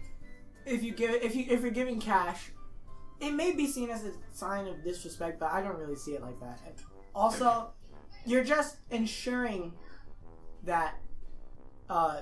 if 0.65 0.83
you 0.83 0.93
give 0.93 1.11
if 1.23 1.35
you 1.35 1.45
if 1.49 1.61
you're 1.61 1.71
giving 1.71 1.99
cash, 1.99 2.51
it 3.19 3.31
may 3.31 3.51
be 3.51 3.67
seen 3.67 3.89
as 3.89 4.03
a 4.05 4.11
sign 4.31 4.67
of 4.67 4.83
disrespect, 4.83 5.39
but 5.39 5.51
I 5.51 5.61
don't 5.61 5.77
really 5.77 5.95
see 5.95 6.11
it 6.13 6.21
like 6.21 6.39
that. 6.41 6.59
Also, 7.13 7.71
you're 8.25 8.43
just 8.43 8.77
ensuring 8.91 9.73
that 10.63 10.95
uh, 11.89 12.21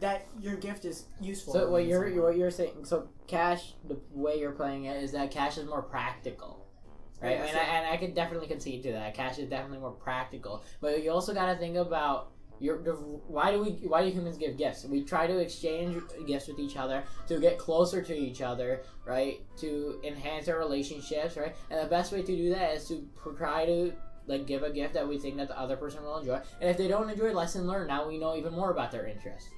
that 0.00 0.26
your 0.40 0.56
gift 0.56 0.84
is 0.84 1.04
useful. 1.20 1.52
So 1.52 1.70
what 1.70 1.86
you're 1.86 2.22
what 2.22 2.36
you're 2.36 2.50
saying? 2.50 2.84
So 2.84 3.08
cash, 3.26 3.74
the 3.86 3.98
way 4.12 4.38
you're 4.38 4.52
playing 4.52 4.84
it 4.84 5.02
is 5.02 5.12
that 5.12 5.30
cash 5.30 5.58
is 5.58 5.66
more 5.66 5.82
practical, 5.82 6.66
right? 7.22 7.32
Yeah, 7.32 7.42
and, 7.42 7.50
so- 7.50 7.58
I, 7.58 7.62
and 7.62 7.86
I 7.88 7.96
could 7.96 8.14
definitely 8.14 8.48
concede 8.48 8.82
to 8.84 8.92
that. 8.92 9.14
Cash 9.14 9.38
is 9.38 9.48
definitely 9.48 9.78
more 9.78 9.92
practical, 9.92 10.62
but 10.80 11.02
you 11.02 11.10
also 11.10 11.34
got 11.34 11.52
to 11.52 11.58
think 11.58 11.76
about 11.76 12.32
your 12.60 12.82
the, 12.82 12.92
why 12.92 13.50
do 13.50 13.62
we 13.62 13.70
why 13.88 14.04
do 14.04 14.10
humans 14.10 14.36
give 14.36 14.56
gifts? 14.58 14.84
We 14.84 15.02
try 15.02 15.26
to 15.26 15.38
exchange 15.38 16.02
gifts 16.26 16.46
with 16.46 16.58
each 16.58 16.76
other 16.76 17.04
to 17.28 17.40
get 17.40 17.58
closer 17.58 18.02
to 18.02 18.14
each 18.14 18.42
other, 18.42 18.82
right? 19.06 19.40
To 19.60 19.98
enhance 20.04 20.46
our 20.48 20.58
relationships, 20.58 21.36
right? 21.36 21.56
And 21.70 21.80
the 21.80 21.88
best 21.88 22.12
way 22.12 22.22
to 22.22 22.36
do 22.36 22.50
that 22.50 22.74
is 22.74 22.88
to 22.88 23.08
try 23.36 23.64
to 23.64 23.92
like 24.30 24.46
give 24.46 24.62
a 24.62 24.70
gift 24.70 24.94
that 24.94 25.06
we 25.06 25.18
think 25.18 25.36
that 25.36 25.48
the 25.48 25.58
other 25.58 25.76
person 25.76 26.02
will 26.02 26.18
enjoy. 26.18 26.40
And 26.60 26.70
if 26.70 26.76
they 26.76 26.88
don't 26.88 27.10
enjoy, 27.10 27.32
lesson 27.32 27.66
learned. 27.66 27.88
Now 27.88 28.08
we 28.08 28.18
know 28.18 28.36
even 28.36 28.52
more 28.52 28.70
about 28.70 28.90
their 28.90 29.06
interests. 29.06 29.50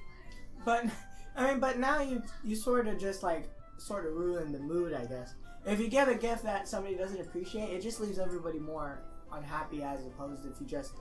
But 0.65 0.85
I 1.35 1.51
mean, 1.51 1.59
but 1.59 1.79
now 1.79 2.01
you 2.01 2.21
you 2.43 2.55
sort 2.55 2.87
of 2.87 2.99
just 2.99 3.23
like 3.23 3.49
sort 3.77 4.05
of 4.05 4.13
ruin 4.13 4.51
the 4.51 4.59
mood, 4.59 4.93
I 4.93 5.05
guess. 5.05 5.33
If 5.65 5.79
you 5.79 5.87
give 5.87 6.09
a 6.09 6.15
gift 6.15 6.43
that 6.43 6.67
somebody 6.67 6.95
doesn't 6.95 7.21
appreciate, 7.21 7.69
it 7.69 7.81
just 7.81 8.01
leaves 8.01 8.19
everybody 8.19 8.59
more 8.59 9.03
unhappy 9.31 9.81
as 9.81 10.05
opposed 10.05 10.43
to 10.43 10.49
if 10.49 10.59
you 10.59 10.67
just. 10.67 10.93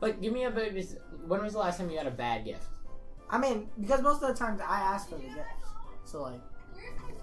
Like, 0.00 0.20
give 0.20 0.32
me 0.32 0.44
a 0.44 0.50
bit. 0.50 0.98
When 1.26 1.42
was 1.42 1.54
the 1.54 1.58
last 1.58 1.78
time 1.78 1.90
you 1.90 1.98
had 1.98 2.06
a 2.06 2.10
bad 2.12 2.44
gift? 2.44 2.64
I 3.30 3.38
mean, 3.38 3.68
because 3.80 4.00
most 4.02 4.22
of 4.22 4.28
the 4.28 4.34
times 4.34 4.60
I 4.60 4.80
ask 4.80 5.08
for 5.08 5.16
the 5.16 5.22
gifts, 5.22 5.68
so 6.04 6.22
like 6.22 6.40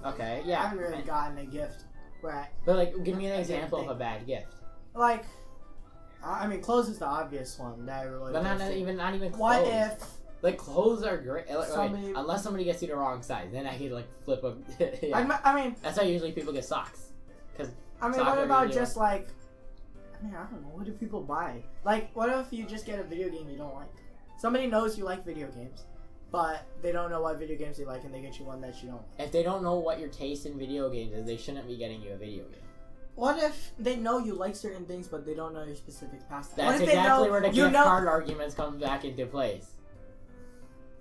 Okay, 0.06 0.44
Yeah. 0.46 0.60
I 0.60 0.68
haven't 0.68 0.80
really 0.80 1.02
gotten 1.02 1.38
a 1.40 1.46
gift 1.46 1.86
where 2.22 2.34
I 2.36 2.48
But 2.66 2.76
like, 2.76 3.04
give 3.04 3.18
me 3.18 3.26
an 3.28 3.40
example 3.40 3.80
of 3.80 3.90
a 3.90 3.96
bad 3.96 4.26
gift. 4.26 4.54
like. 4.94 5.26
I 6.26 6.48
mean, 6.48 6.62
clothes 6.62 6.90
is 6.90 6.98
the 7.00 7.06
obvious 7.06 7.58
one 7.60 7.86
that 7.86 8.02
I 8.02 8.04
really. 8.06 8.34
But 8.34 8.44
not, 8.44 8.60
not 8.60 8.72
even, 8.72 8.98
not 8.98 9.14
even 9.16 9.32
clothes. 9.32 9.40
What 9.40 9.68
if 9.68 10.04
Like 10.42 10.58
clothes 10.58 11.04
are 11.04 11.18
great. 11.18 11.50
Like, 11.50 11.68
Somebody- 11.68 12.14
unless 12.16 12.44
somebody 12.44 12.64
gets 12.66 12.82
you 12.82 12.88
the 12.88 12.96
wrong 12.96 13.22
size, 13.22 13.50
then 13.52 13.66
I 13.66 13.78
could 13.78 13.92
like 13.92 14.08
flip 14.24 14.44
a. 14.44 14.56
yeah. 15.06 15.18
I, 15.44 15.56
mean, 15.56 15.76
That's 15.82 15.98
how 15.98 16.04
usually 16.04 16.32
people 16.32 16.54
get 16.54 16.66
socks. 16.66 17.10
Cause 17.58 17.70
I 18.02 18.10
mean, 18.10 18.20
what 18.20 18.40
about 18.40 18.72
just 18.72 18.98
like? 18.98 19.28
I 20.20 20.26
mean, 20.26 20.36
I 20.36 20.44
don't 20.46 20.62
know. 20.62 20.70
What 20.74 20.86
do 20.86 20.92
people 20.92 21.22
buy? 21.22 21.64
Like, 21.84 22.16
what 22.16 22.30
if 22.30 22.52
you 22.52 22.66
just 22.66 22.86
get 22.86 23.00
a 23.00 23.04
video 23.04 23.30
game 23.30 23.50
you 23.50 23.58
don't 23.58 23.76
like? 23.76 23.90
Somebody 24.38 24.68
knows 24.68 24.98
you 24.98 25.04
like 25.06 25.24
video 25.26 25.48
games, 25.48 25.84
but 26.32 26.66
they 26.82 26.92
don't 26.92 27.10
know 27.10 27.22
what 27.22 27.40
video 27.40 27.58
games 27.58 27.80
you 27.80 27.86
like, 27.86 28.04
and 28.04 28.14
they 28.14 28.22
get 28.22 28.38
you 28.40 28.46
one 28.46 28.62
that 28.62 28.82
you 28.82 28.90
don't. 28.90 29.02
like. 29.18 29.28
If 29.28 29.32
they 29.32 29.44
don't 29.44 29.64
know 29.64 29.76
what 29.76 30.00
your 30.00 30.10
taste 30.10 30.46
in 30.46 30.58
video 30.58 30.90
games 30.90 31.14
is, 31.14 31.26
they 31.26 31.38
shouldn't 31.38 31.68
be 31.68 31.78
getting 31.78 32.02
you 32.02 32.12
a 32.12 32.18
video 32.18 32.44
game. 32.46 32.60
What 33.16 33.42
if 33.42 33.72
they 33.80 33.96
know 33.96 34.20
you 34.20 34.34
like 34.34 34.56
certain 34.56 34.86
things, 34.86 35.08
but 35.08 35.26
they 35.26 35.34
don't 35.34 35.54
know 35.54 35.64
your 35.64 35.76
specific 35.76 36.28
pastime? 36.28 36.58
That's 36.58 36.68
what 36.68 36.82
if 36.82 36.88
they 36.88 37.00
exactly 37.00 37.26
know 37.26 37.32
where 37.32 37.42
the 37.42 37.50
gift 37.50 37.74
know? 37.74 37.84
card 37.84 38.08
arguments 38.08 38.56
come 38.56 38.78
back 38.78 39.06
into 39.06 39.26
place. 39.26 39.72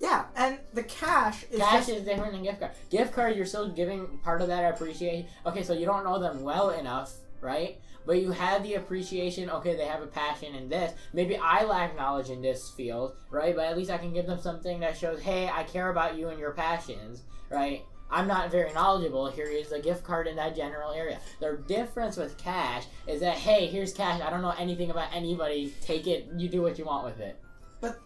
Yeah, 0.01 0.27
and 0.37 0.59
the 0.75 0.83
cash 0.83 1.45
is 1.51 1.61
Cash 1.61 1.87
just 1.87 1.89
is 1.89 2.05
different 2.05 2.33
than 2.33 2.43
gift 2.43 2.61
card. 2.61 2.73
Gift 2.91 3.15
card, 3.15 3.37
you're 3.37 3.47
still 3.47 3.71
giving 3.71 4.07
part 4.23 4.43
of 4.43 4.49
that 4.49 4.75
appreciation. 4.75 5.27
Okay, 5.47 5.63
so 5.63 5.73
you 5.73 5.87
don't 5.87 6.05
know 6.05 6.19
them 6.19 6.43
well 6.43 6.71
enough, 6.71 7.13
right? 7.41 7.81
But 8.07 8.21
you 8.21 8.31
have 8.31 8.63
the 8.63 8.75
appreciation. 8.75 9.49
Okay, 9.49 9.77
they 9.77 9.87
have 9.87 10.03
a 10.03 10.07
passion 10.07 10.55
in 10.55 10.69
this. 10.69 10.93
Maybe 11.15 11.37
I 11.37 11.65
lack 11.65 11.97
knowledge 11.97 12.29
in 12.31 12.43
this 12.43 12.71
field, 12.71 13.17
right? 13.31 13.57
But 13.57 13.67
at 13.67 13.79
least 13.79 13.91
I 13.91 13.99
can 13.99 14.13
give 14.13 14.27
them 14.27 14.39
something 14.39 14.81
that 14.81 14.97
shows, 14.97 15.21
hey, 15.21 15.49
I 15.49 15.63
care 15.65 15.89
about 15.89 16.17
you 16.19 16.29
and 16.29 16.39
your 16.39 16.53
passions, 16.53 17.23
right? 17.49 17.83
I'm 18.11 18.29
not 18.29 18.51
very 18.51 18.73
knowledgeable. 18.73 19.31
Here 19.31 19.47
is 19.47 19.73
a 19.73 19.81
gift 19.81 20.05
card 20.05 20.27
in 20.27 20.37
that 20.37 20.55
general 20.55 20.93
area. 20.93 21.19
The 21.41 21.59
difference 21.67 22.17
with 22.17 22.37
cash 22.39 22.85
is 23.07 23.21
that, 23.21 23.37
hey, 23.37 23.67
here's 23.67 23.93
cash. 23.93 24.21
I 24.21 24.31
don't 24.31 24.43
know 24.43 24.55
anything 24.59 24.91
about 24.91 25.09
anybody. 25.13 25.75
Take 25.81 26.07
it. 26.07 26.29
You 26.37 26.49
do 26.49 26.63
what 26.63 26.79
you 26.79 26.85
want 26.85 27.05
with 27.05 27.21
it. 27.21 27.41
But 27.81 27.99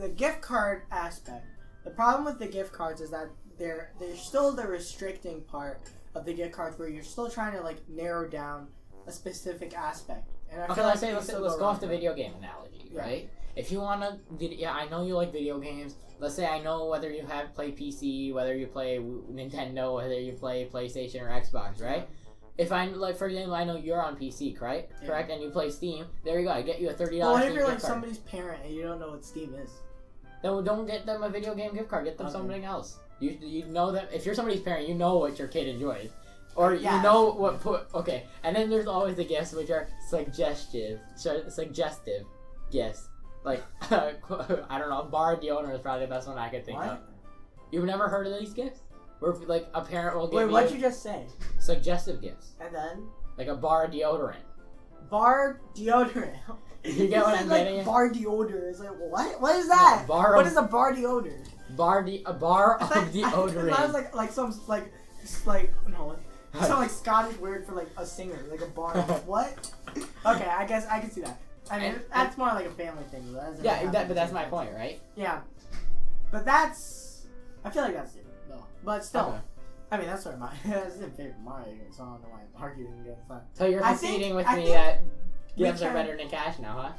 the 0.00 0.08
gift 0.08 0.40
card 0.40 0.82
aspect. 0.90 1.46
The 1.84 1.90
problem 1.90 2.24
with 2.24 2.38
the 2.38 2.46
gift 2.46 2.72
cards 2.72 3.00
is 3.00 3.10
that 3.10 3.28
they're 3.58 3.92
they're 4.00 4.16
still 4.16 4.52
the 4.52 4.66
restricting 4.66 5.42
part 5.42 5.80
of 6.14 6.24
the 6.24 6.32
gift 6.32 6.52
cards 6.52 6.78
where 6.78 6.88
you're 6.88 7.04
still 7.04 7.28
trying 7.28 7.52
to 7.52 7.60
like 7.60 7.76
narrow 7.88 8.26
down 8.28 8.68
a 9.06 9.12
specific 9.12 9.76
aspect. 9.76 10.30
And 10.50 10.60
I 10.62 10.64
Okay, 10.64 10.74
feel 10.76 10.84
let's 10.84 11.02
like 11.02 11.10
say 11.10 11.14
let's, 11.14 11.28
let's 11.32 11.54
go 11.56 11.60
wrong 11.60 11.74
off 11.74 11.80
the 11.80 11.86
video 11.86 12.14
game 12.14 12.32
analogy, 12.38 12.90
Yeah. 12.92 13.00
right? 13.00 13.30
If 13.56 13.70
you 13.70 13.80
want 13.80 14.02
to, 14.40 14.54
yeah, 14.54 14.72
I 14.72 14.88
know 14.88 15.04
you 15.04 15.14
like 15.14 15.32
video 15.32 15.58
games. 15.58 15.94
Let's 16.20 16.34
say 16.34 16.46
I 16.46 16.60
know 16.60 16.86
whether 16.86 17.10
you 17.10 17.24
have 17.26 17.54
play 17.54 17.72
PC, 17.72 18.32
whether 18.32 18.54
you 18.54 18.66
play 18.66 18.98
Nintendo, 18.98 19.94
whether 19.94 20.18
you 20.18 20.32
play 20.32 20.68
PlayStation 20.72 21.22
or 21.22 21.28
Xbox, 21.28 21.82
right? 21.82 22.08
If 22.56 22.70
I 22.72 22.86
like, 22.86 23.16
for 23.16 23.26
example, 23.26 23.54
I 23.54 23.64
know 23.64 23.76
you're 23.76 24.00
on 24.02 24.16
PC, 24.16 24.56
correct? 24.56 24.92
Yeah. 25.02 25.08
Correct, 25.08 25.30
and 25.30 25.42
you 25.42 25.50
play 25.50 25.70
Steam. 25.70 26.06
There 26.24 26.38
you 26.38 26.46
go. 26.46 26.52
I 26.52 26.62
get 26.62 26.80
you 26.80 26.88
a 26.90 26.92
thirty 26.92 27.18
dollars 27.18 27.40
what 27.40 27.48
if 27.48 27.54
you're 27.54 27.64
like 27.64 27.80
card. 27.80 27.92
somebody's 27.92 28.18
parent 28.18 28.62
and 28.64 28.72
you 28.74 28.82
don't 28.82 29.00
know 29.00 29.10
what 29.10 29.24
Steam 29.24 29.54
is? 29.54 29.70
Then 30.42 30.62
don't 30.62 30.86
get 30.86 31.04
them 31.06 31.22
a 31.24 31.28
video 31.28 31.54
game 31.54 31.74
gift 31.74 31.88
card. 31.90 32.04
Get 32.04 32.16
them 32.16 32.26
Okay. 32.26 32.32
something 32.32 32.64
else. 32.64 32.98
You 33.18 33.36
you 33.40 33.64
know 33.66 33.90
that 33.92 34.12
if 34.12 34.24
you're 34.24 34.36
somebody's 34.36 34.60
parent, 34.62 34.88
you 34.88 34.94
know 34.94 35.18
what 35.18 35.36
your 35.38 35.48
kid 35.48 35.66
enjoys, 35.66 36.10
or 36.54 36.74
Yeah. 36.74 36.96
you 36.96 37.02
know 37.02 37.32
what 37.32 37.60
put 37.60 37.88
okay. 37.94 38.24
And 38.44 38.54
then 38.54 38.70
there's 38.70 38.86
always 38.86 39.16
the 39.16 39.24
gifts 39.24 39.52
which 39.52 39.70
are 39.70 39.88
suggestive, 40.08 41.00
su- 41.16 41.44
suggestive 41.48 42.22
gifts. 42.70 43.08
Like 43.44 43.62
I 43.90 44.78
don't 44.78 44.88
know, 44.90 45.06
bar 45.10 45.36
deodorant 45.36 45.74
is 45.74 45.80
probably 45.80 46.06
the 46.06 46.10
best 46.10 46.26
one 46.28 46.38
I 46.38 46.48
could 46.48 46.64
think 46.64 46.78
of. 46.82 46.98
You've 47.70 47.84
never 47.84 48.08
heard 48.08 48.26
of 48.26 48.38
these 48.38 48.52
gifts? 48.54 48.80
Where 49.20 49.32
like 49.46 49.66
a 49.74 49.82
parent 49.82 50.16
will 50.16 50.26
give 50.28 50.34
Wait, 50.36 50.50
what'd 50.50 50.72
you 50.72 50.80
just 50.80 51.02
say? 51.02 51.26
suggestive 51.58 52.20
gifts, 52.22 52.52
And 52.60 52.74
then 52.74 53.04
like 53.38 53.48
a 53.48 53.54
bar 53.54 53.88
deodorant. 53.88 54.36
bar 55.10 55.60
deodorant. 55.74 56.36
You 56.84 57.08
get 57.08 57.22
what 57.24 57.38
I'm 57.38 57.48
like, 57.48 57.64
getting? 57.64 57.84
Bar 57.84 58.10
deodorant. 58.10 58.70
It's 58.70 58.80
like 58.80 58.90
what? 58.98 59.40
What 59.40 59.56
is 59.56 59.68
that? 59.68 60.04
Bar 60.08 60.36
what 60.36 60.46
of- 60.46 60.52
is 60.52 60.56
a 60.58 60.62
bar 60.62 60.92
deodorant? 60.94 61.48
Bar 61.76 62.02
de- 62.02 62.22
a 62.26 62.32
bar 62.32 62.76
of 62.80 62.90
I 62.92 63.04
deodorant. 63.06 63.70
thought 63.70 63.80
it 63.80 63.86
was 63.86 63.92
like 63.94 64.14
like 64.14 64.32
some 64.32 64.58
like 64.66 64.92
just 65.22 65.46
like 65.46 65.72
no. 65.88 66.16
Sounds 66.54 66.70
like 66.70 66.90
Scottish 66.90 67.36
word 67.38 67.66
for 67.66 67.72
like 67.72 67.88
a 67.96 68.06
singer, 68.06 68.38
like 68.50 68.60
a 68.60 68.66
bar. 68.66 68.94
what? 69.26 69.72
Okay, 69.96 70.44
I 70.46 70.64
guess 70.66 70.86
I 70.86 71.00
can 71.00 71.10
see 71.10 71.22
that. 71.22 71.40
I 71.70 71.78
mean, 71.78 71.92
And- 71.94 72.04
that's 72.12 72.36
more 72.36 72.48
like 72.48 72.66
a 72.66 72.70
family 72.70 73.04
thing. 73.04 73.32
Though. 73.32 73.40
That 73.40 73.62
yeah, 73.64 73.90
that, 73.90 74.08
but 74.08 74.14
that's 74.14 74.32
my 74.32 74.44
point, 74.44 74.72
right? 74.74 75.00
Yeah, 75.16 75.40
but 76.30 76.44
that's. 76.44 77.26
I 77.64 77.70
feel 77.70 77.82
like 77.82 77.94
that's 77.94 78.14
it 78.16 78.26
though. 78.48 78.64
But 78.84 79.04
still, 79.04 79.28
Okay. 79.28 79.38
I 79.90 79.96
mean, 79.98 80.06
that's 80.06 80.22
sort 80.22 80.34
of 80.34 80.40
my. 80.40 80.52
that's 80.66 80.96
in 80.96 81.10
favorite 81.12 81.38
Mario 81.42 81.66
game, 81.74 81.92
so 81.92 82.02
I 82.02 82.06
don't 82.06 82.22
know 82.22 82.28
why 82.28 82.40
I'm 82.40 82.62
arguing 82.62 83.00
against 83.00 83.28
that. 83.28 83.46
So 83.54 83.64
you're 83.66 83.80
conceding 83.80 84.34
with 84.34 84.46
I 84.46 84.56
me 84.56 84.66
that 84.68 85.00
gifts 85.56 85.82
are 85.82 85.92
better 85.92 86.16
than 86.16 86.28
cash 86.28 86.58
now, 86.58 86.78
huh? 86.78 86.92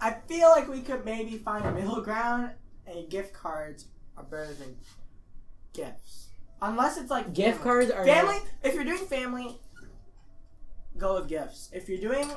I 0.00 0.12
feel 0.26 0.48
like 0.50 0.68
we 0.68 0.80
could 0.80 1.04
maybe 1.04 1.38
find 1.38 1.64
a 1.64 1.72
middle 1.72 2.00
ground, 2.00 2.50
and 2.86 3.08
gift 3.10 3.32
cards 3.32 3.86
are 4.16 4.24
better 4.24 4.52
than 4.54 4.76
gifts, 5.72 6.30
unless 6.62 6.96
it's 6.98 7.10
like 7.10 7.32
Gift 7.34 7.58
family. 7.58 7.62
cards 7.64 7.90
are 7.90 8.04
Family, 8.04 8.38
if 8.64 8.74
you're 8.74 8.84
doing 8.84 8.98
family, 9.06 9.60
go 10.96 11.14
with 11.20 11.28
gifts. 11.28 11.70
If 11.72 11.88
you're 11.88 12.00
doing 12.00 12.30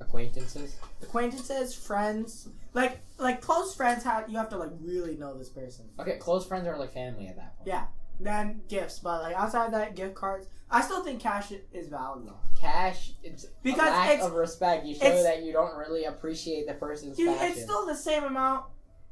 acquaintances. 0.00 0.76
acquaintances, 1.02 1.74
friends, 1.74 2.48
like 2.74 3.00
like 3.18 3.40
close 3.40 3.74
friends, 3.74 4.02
how 4.04 4.24
you 4.26 4.36
have 4.36 4.48
to 4.50 4.56
like 4.56 4.70
really 4.80 5.16
know 5.16 5.36
this 5.36 5.48
person. 5.48 5.86
Okay, 5.98 6.16
close 6.18 6.46
friends 6.46 6.66
are 6.66 6.78
like 6.78 6.92
family 6.92 7.26
at 7.28 7.36
that 7.36 7.56
point. 7.58 7.68
Yeah. 7.68 7.86
Then 8.22 8.60
gifts, 8.68 8.98
but 8.98 9.22
like 9.22 9.34
outside 9.34 9.72
that, 9.72 9.96
gift 9.96 10.14
cards. 10.14 10.46
I 10.70 10.82
still 10.82 11.02
think 11.02 11.20
cash 11.20 11.52
is 11.72 11.88
valid 11.88 12.26
though. 12.26 12.36
Cash, 12.60 13.12
it's 13.22 13.46
Because 13.62 13.88
a 13.88 13.92
lack 13.92 14.10
it's- 14.12 14.26
of 14.26 14.34
respect. 14.34 14.84
You 14.84 14.94
show 14.94 15.22
that 15.22 15.42
you 15.42 15.52
don't 15.52 15.76
really 15.76 16.04
appreciate 16.04 16.66
the 16.66 16.74
person's 16.74 17.18
You, 17.18 17.26
passion. 17.32 17.52
it's 17.52 17.62
still 17.62 17.86
the 17.86 17.94
same 17.96 18.24
amount 18.24 18.66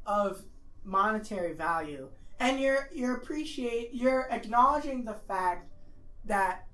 of 0.05 0.43
monetary 0.83 1.53
value, 1.53 2.07
and 2.39 2.59
you're 2.59 2.87
you're 2.93 3.15
appreciate 3.15 3.89
you're 3.93 4.27
acknowledging 4.31 5.03
the 5.05 5.15
fact 5.27 5.67
that 6.25 6.67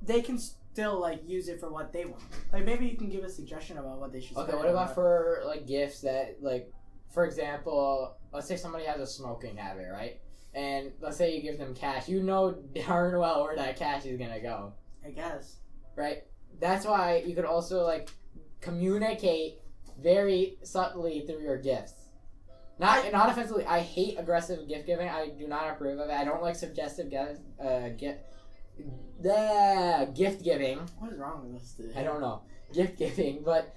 they 0.00 0.20
can 0.22 0.38
still 0.72 0.98
like 1.00 1.20
use 1.28 1.48
it 1.48 1.60
for 1.60 1.70
what 1.70 1.92
they 1.92 2.04
want. 2.06 2.22
Like 2.52 2.64
maybe 2.64 2.86
you 2.86 2.96
can 2.96 3.08
give 3.08 3.24
a 3.24 3.28
suggestion 3.28 3.78
about 3.78 3.98
what 4.00 4.12
they 4.12 4.20
should. 4.20 4.36
okay, 4.36 4.54
what 4.56 4.68
about 4.68 4.94
for 4.94 5.42
like 5.46 5.66
gifts 5.66 6.00
that 6.02 6.36
like, 6.40 6.70
for 7.12 7.24
example, 7.24 8.16
let's 8.32 8.46
say 8.48 8.56
somebody 8.56 8.84
has 8.86 9.00
a 9.00 9.06
smoking 9.06 9.56
habit, 9.56 9.86
right? 9.92 10.20
And 10.54 10.92
let's 11.00 11.16
say 11.16 11.34
you 11.34 11.42
give 11.42 11.58
them 11.58 11.74
cash. 11.74 12.08
You 12.08 12.22
know 12.22 12.52
darn 12.86 13.18
well 13.18 13.42
where 13.44 13.56
that 13.56 13.76
cash 13.76 14.04
is 14.06 14.18
gonna 14.18 14.40
go. 14.40 14.72
I 15.04 15.10
guess. 15.10 15.56
right? 15.96 16.24
That's 16.60 16.86
why 16.86 17.22
you 17.26 17.34
could 17.34 17.44
also 17.44 17.84
like 17.84 18.08
communicate 18.60 19.58
very 20.00 20.56
subtly 20.62 21.24
through 21.26 21.42
your 21.42 21.58
gifts. 21.58 21.94
Not 22.78 23.04
I- 23.04 23.10
not 23.10 23.30
offensively. 23.30 23.66
I 23.66 23.80
hate 23.80 24.18
aggressive 24.18 24.66
gift 24.68 24.86
giving. 24.86 25.08
I 25.08 25.28
do 25.28 25.46
not 25.46 25.68
approve 25.70 25.98
of 25.98 26.08
it. 26.08 26.12
I 26.12 26.24
don't 26.24 26.42
like 26.42 26.56
suggestive 26.56 27.10
gift 27.10 27.40
uh 27.62 27.90
gift 27.90 28.20
the 29.20 30.10
gift 30.14 30.42
giving. 30.42 30.78
What 30.98 31.12
is 31.12 31.18
wrong 31.18 31.44
with 31.44 31.62
us 31.62 31.74
today? 31.74 32.00
I 32.00 32.02
don't 32.02 32.20
know 32.20 32.42
gift 32.72 32.98
giving, 32.98 33.42
but 33.44 33.74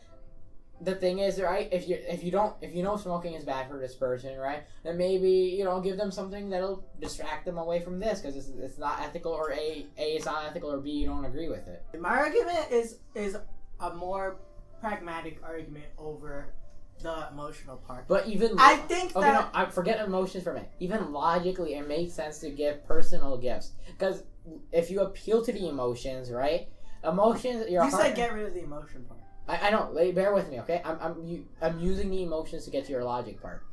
the 0.82 0.96
thing 0.96 1.20
is, 1.20 1.40
right? 1.40 1.70
If 1.72 1.88
you 1.88 1.98
if 2.08 2.24
you 2.24 2.32
don't 2.32 2.56
if 2.62 2.76
you 2.76 2.84
know 2.84 2.98
smoking 2.98 3.34
is 3.34 3.46
bad 3.46 3.70
for 3.70 3.78
this 3.78 3.96
person, 3.96 4.38
right? 4.38 4.64
Then 4.84 4.98
maybe 4.98 5.30
you 5.30 5.64
know 5.64 5.80
give 5.80 5.98
them 5.98 6.12
something 6.12 6.50
that'll 6.50 6.86
distract 7.00 7.46
them 7.46 7.58
away 7.58 7.82
from 7.82 8.00
this 8.00 8.22
because 8.22 8.36
it's, 8.36 8.50
it's 8.50 8.78
not 8.78 9.00
ethical 9.02 9.32
or 9.32 9.52
a 9.52 9.86
a 9.98 10.16
it's 10.16 10.26
not 10.26 10.46
ethical 10.46 10.72
or 10.72 10.80
b 10.80 10.92
you 10.92 11.06
don't 11.06 11.26
agree 11.26 11.50
with 11.50 11.68
it. 11.68 11.84
My 12.00 12.10
argument 12.10 12.72
is 12.72 12.98
is 13.14 13.38
a 13.80 13.94
more 13.94 14.38
pragmatic 14.82 15.40
argument 15.44 15.86
over 15.98 16.54
the 17.02 17.28
emotional 17.32 17.78
part. 17.78 18.08
But 18.08 18.28
even 18.28 18.52
I 18.58 18.78
think 18.78 19.16
okay, 19.16 19.28
that 19.28 19.54
no, 19.54 19.60
I 19.60 19.66
forget 19.66 20.06
emotions 20.06 20.44
for 20.44 20.52
a 20.52 20.54
minute. 20.54 20.72
Even 20.80 21.12
logically, 21.12 21.76
it 21.76 21.88
makes 21.88 22.14
sense 22.14 22.40
to 22.40 22.50
give 22.50 22.86
personal 22.86 23.38
gifts 23.38 23.74
because 23.88 24.24
if 24.72 24.90
you 24.90 25.02
appeal 25.02 25.44
to 25.44 25.52
the 25.52 25.68
emotions, 25.68 26.32
right? 26.32 26.68
Emotions, 27.04 27.70
your 27.70 27.84
you 27.84 27.90
heart. 27.90 28.04
said 28.04 28.16
get 28.16 28.34
rid 28.34 28.46
of 28.46 28.54
the 28.54 28.64
emotion 28.64 29.04
part. 29.04 29.20
I, 29.48 29.68
I 29.68 29.72
don't. 29.72 29.94
Bear 30.16 30.34
with 30.34 30.50
me, 30.50 30.60
okay? 30.62 30.82
I'm 30.84 30.98
I'm 31.00 31.46
I'm 31.62 31.80
using 31.80 32.10
the 32.10 32.24
emotions 32.24 32.66
to 32.66 32.72
get 32.72 32.86
to 32.86 32.92
your 32.92 33.04
logic 33.04 33.42
part. 33.42 33.64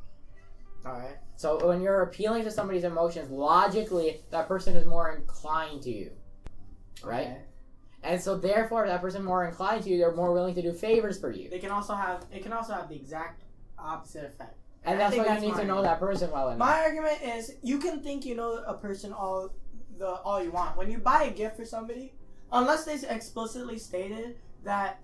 All 0.85 0.93
right. 0.93 1.17
So 1.35 1.65
when 1.67 1.81
you're 1.81 2.01
appealing 2.01 2.43
to 2.43 2.51
somebody's 2.51 2.83
emotions, 2.83 3.31
logically, 3.31 4.21
that 4.31 4.47
person 4.47 4.75
is 4.75 4.85
more 4.85 5.13
inclined 5.13 5.81
to 5.83 5.91
you, 5.91 6.11
right? 7.03 7.27
Okay. 7.27 7.37
And 8.03 8.21
so 8.21 8.37
therefore, 8.37 8.85
that 8.85 9.01
person 9.01 9.23
more 9.23 9.45
inclined 9.45 9.83
to 9.83 9.89
you, 9.89 9.97
they're 9.97 10.13
more 10.13 10.33
willing 10.33 10.55
to 10.55 10.61
do 10.61 10.73
favors 10.73 11.19
for 11.19 11.31
you. 11.31 11.49
They 11.49 11.59
can 11.59 11.71
also 11.71 11.95
have 11.95 12.25
it 12.31 12.43
can 12.43 12.51
also 12.51 12.73
have 12.73 12.89
the 12.89 12.95
exact 12.95 13.43
opposite 13.77 14.25
effect. 14.25 14.57
And 14.83 14.95
I 14.95 14.97
that's 14.97 15.15
why 15.15 15.23
that's 15.23 15.41
you 15.41 15.49
need 15.49 15.57
to 15.57 15.65
know 15.65 15.81
that 15.81 15.99
person 15.99 16.29
well 16.31 16.49
enough. 16.49 16.59
My 16.59 16.81
argument 16.81 17.21
is 17.23 17.53
you 17.61 17.79
can 17.79 18.01
think 18.01 18.25
you 18.25 18.35
know 18.35 18.61
a 18.67 18.73
person 18.73 19.13
all 19.13 19.53
the 19.97 20.07
all 20.07 20.43
you 20.43 20.51
want. 20.51 20.77
When 20.77 20.91
you 20.91 20.97
buy 20.97 21.23
a 21.23 21.31
gift 21.31 21.55
for 21.55 21.65
somebody, 21.65 22.13
unless 22.51 22.83
they 22.83 22.95
explicitly 23.07 23.79
stated 23.79 24.35
that 24.65 24.99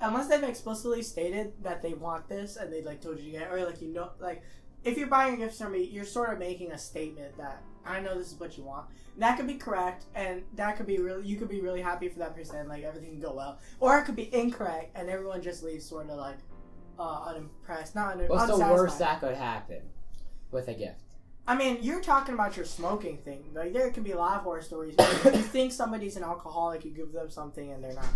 unless 0.00 0.28
they've 0.28 0.42
explicitly 0.42 1.02
stated 1.02 1.52
that 1.62 1.82
they 1.82 1.92
want 1.94 2.28
this 2.28 2.56
and 2.56 2.72
they 2.72 2.82
like 2.82 3.00
told 3.00 3.18
you 3.18 3.26
to 3.26 3.30
get 3.30 3.42
it, 3.42 3.52
or 3.52 3.64
like 3.64 3.80
you 3.80 3.92
know 3.92 4.10
like 4.18 4.42
if 4.82 4.98
you're 4.98 5.08
buying 5.08 5.34
a 5.34 5.36
gift 5.36 5.52
for 5.52 5.58
somebody, 5.58 5.84
you're 5.84 6.04
sort 6.04 6.32
of 6.32 6.38
making 6.38 6.72
a 6.72 6.78
statement 6.78 7.36
that 7.38 7.62
I 7.84 8.00
know 8.00 8.16
this 8.16 8.32
is 8.32 8.40
what 8.40 8.56
you 8.56 8.64
want. 8.64 8.86
That 9.18 9.36
could 9.36 9.46
be 9.46 9.54
correct, 9.54 10.04
and 10.14 10.42
that 10.54 10.76
could 10.76 10.86
be 10.86 10.98
really 10.98 11.26
you 11.26 11.36
could 11.36 11.48
be 11.48 11.60
really 11.60 11.80
happy 11.82 12.08
for 12.08 12.18
that 12.20 12.34
person, 12.34 12.68
like 12.68 12.84
everything 12.84 13.10
can 13.10 13.20
go 13.20 13.32
well, 13.32 13.58
or 13.80 13.98
it 13.98 14.04
could 14.04 14.16
be 14.16 14.32
incorrect, 14.34 14.90
and 14.94 15.08
everyone 15.08 15.42
just 15.42 15.62
leaves 15.62 15.84
sort 15.84 16.08
of 16.08 16.18
like 16.18 16.38
uh, 16.98 17.24
unimpressed, 17.26 17.94
not 17.94 18.16
un- 18.16 18.28
What's 18.28 18.46
the 18.46 18.58
worst 18.58 18.98
that 18.98 19.20
could 19.20 19.34
happen 19.34 19.82
with 20.50 20.68
a 20.68 20.74
gift? 20.74 21.00
I 21.46 21.56
mean, 21.56 21.78
you're 21.80 22.00
talking 22.00 22.34
about 22.34 22.56
your 22.56 22.66
smoking 22.66 23.18
thing. 23.18 23.44
Like 23.52 23.72
there 23.72 23.90
can 23.90 24.02
be 24.02 24.12
a 24.12 24.16
lot 24.16 24.36
of 24.36 24.42
horror 24.42 24.62
stories. 24.62 24.94
you 24.98 25.30
think 25.32 25.72
somebody's 25.72 26.16
an 26.16 26.22
alcoholic, 26.22 26.84
you 26.84 26.92
give 26.92 27.12
them 27.12 27.30
something 27.30 27.72
and 27.72 27.82
they're 27.82 27.94
not. 27.94 28.06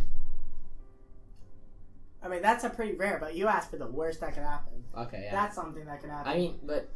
I 2.22 2.28
mean, 2.28 2.42
that's 2.42 2.64
a 2.64 2.70
pretty 2.70 2.92
rare. 2.94 3.18
But 3.20 3.34
you 3.34 3.48
asked 3.48 3.70
for 3.70 3.76
the 3.76 3.86
worst 3.86 4.20
that 4.20 4.34
could 4.34 4.44
happen. 4.44 4.84
Okay, 4.96 5.22
yeah. 5.24 5.32
That's 5.32 5.56
something 5.56 5.84
that 5.86 6.00
could 6.00 6.10
happen. 6.10 6.30
I 6.30 6.36
mean, 6.36 6.58
but 6.62 6.88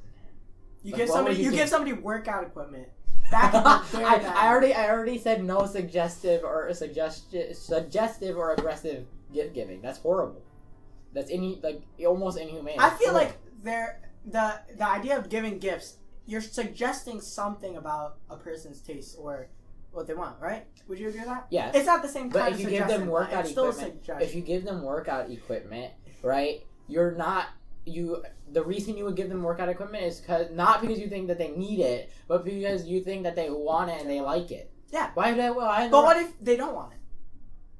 you 0.82 0.92
like, 0.92 0.98
give 1.00 1.08
somebody, 1.08 1.36
you 1.36 1.44
you 1.44 1.50
give 1.52 1.68
somebody 1.68 1.92
workout 1.92 2.44
equipment. 2.44 2.88
That 3.30 3.54
I, 3.54 3.82
be 3.82 3.98
very 3.98 4.04
bad. 4.04 4.24
I 4.24 4.48
already 4.48 4.72
I 4.72 4.88
already 4.88 5.18
said 5.18 5.44
no 5.44 5.66
suggestive 5.66 6.42
or 6.44 6.72
suggestive 6.72 7.54
suggestive 7.54 8.38
or 8.38 8.54
aggressive 8.54 9.04
gift 9.34 9.54
giving. 9.54 9.82
That's 9.82 9.98
horrible. 9.98 10.40
That's 11.12 11.30
any 11.30 11.60
like 11.62 11.82
almost 12.06 12.38
inhumane. 12.38 12.76
I 12.78 12.88
feel 12.88 13.10
horrible. 13.10 13.28
like 13.28 13.36
there 13.62 14.00
the 14.24 14.60
the 14.76 14.88
idea 14.88 15.18
of 15.18 15.28
giving 15.28 15.58
gifts, 15.58 15.98
you're 16.24 16.40
suggesting 16.40 17.20
something 17.20 17.76
about 17.76 18.16
a 18.30 18.36
person's 18.36 18.80
taste 18.80 19.16
or 19.18 19.48
what 19.92 20.06
they 20.06 20.14
want, 20.14 20.40
right? 20.40 20.64
Would 20.86 20.98
you 20.98 21.08
agree 21.08 21.20
with 21.20 21.28
that? 21.28 21.46
yes. 21.50 21.74
It's 21.74 21.86
not 21.86 22.02
the 22.02 22.08
same 22.08 22.28
But 22.28 22.40
kind 22.40 22.54
if 22.54 22.64
of 22.64 22.72
you 22.72 22.78
give 22.78 22.88
them 22.88 23.06
workout 23.08 23.40
it's 23.40 23.50
still 23.50 23.66
a 23.66 23.68
equipment, 23.70 24.22
if 24.22 24.34
you 24.34 24.40
give 24.42 24.64
them 24.64 24.82
workout 24.82 25.30
equipment, 25.30 25.92
right? 26.22 26.64
You're 26.86 27.12
not 27.12 27.48
you. 27.88 28.24
The 28.50 28.62
reason 28.62 28.96
you 28.96 29.04
would 29.04 29.16
give 29.16 29.28
them 29.28 29.42
workout 29.42 29.68
equipment 29.68 30.04
is 30.04 30.20
because 30.20 30.50
not 30.50 30.80
because 30.80 30.98
you 30.98 31.08
think 31.08 31.28
that 31.28 31.38
they 31.38 31.48
need 31.48 31.80
it, 31.80 32.10
but 32.28 32.44
because 32.44 32.86
you 32.86 33.02
think 33.02 33.24
that 33.24 33.36
they 33.36 33.50
want 33.50 33.90
it 33.90 34.00
and 34.00 34.08
they 34.08 34.20
like 34.20 34.50
it. 34.50 34.70
Yeah. 34.90 35.10
Why 35.14 35.32
would 35.32 35.40
I? 35.40 35.50
Well, 35.50 35.66
I. 35.66 35.88
But 35.88 36.04
what 36.04 36.16
if 36.16 36.32
they 36.40 36.56
don't 36.56 36.74
want 36.74 36.92
it? 36.92 36.98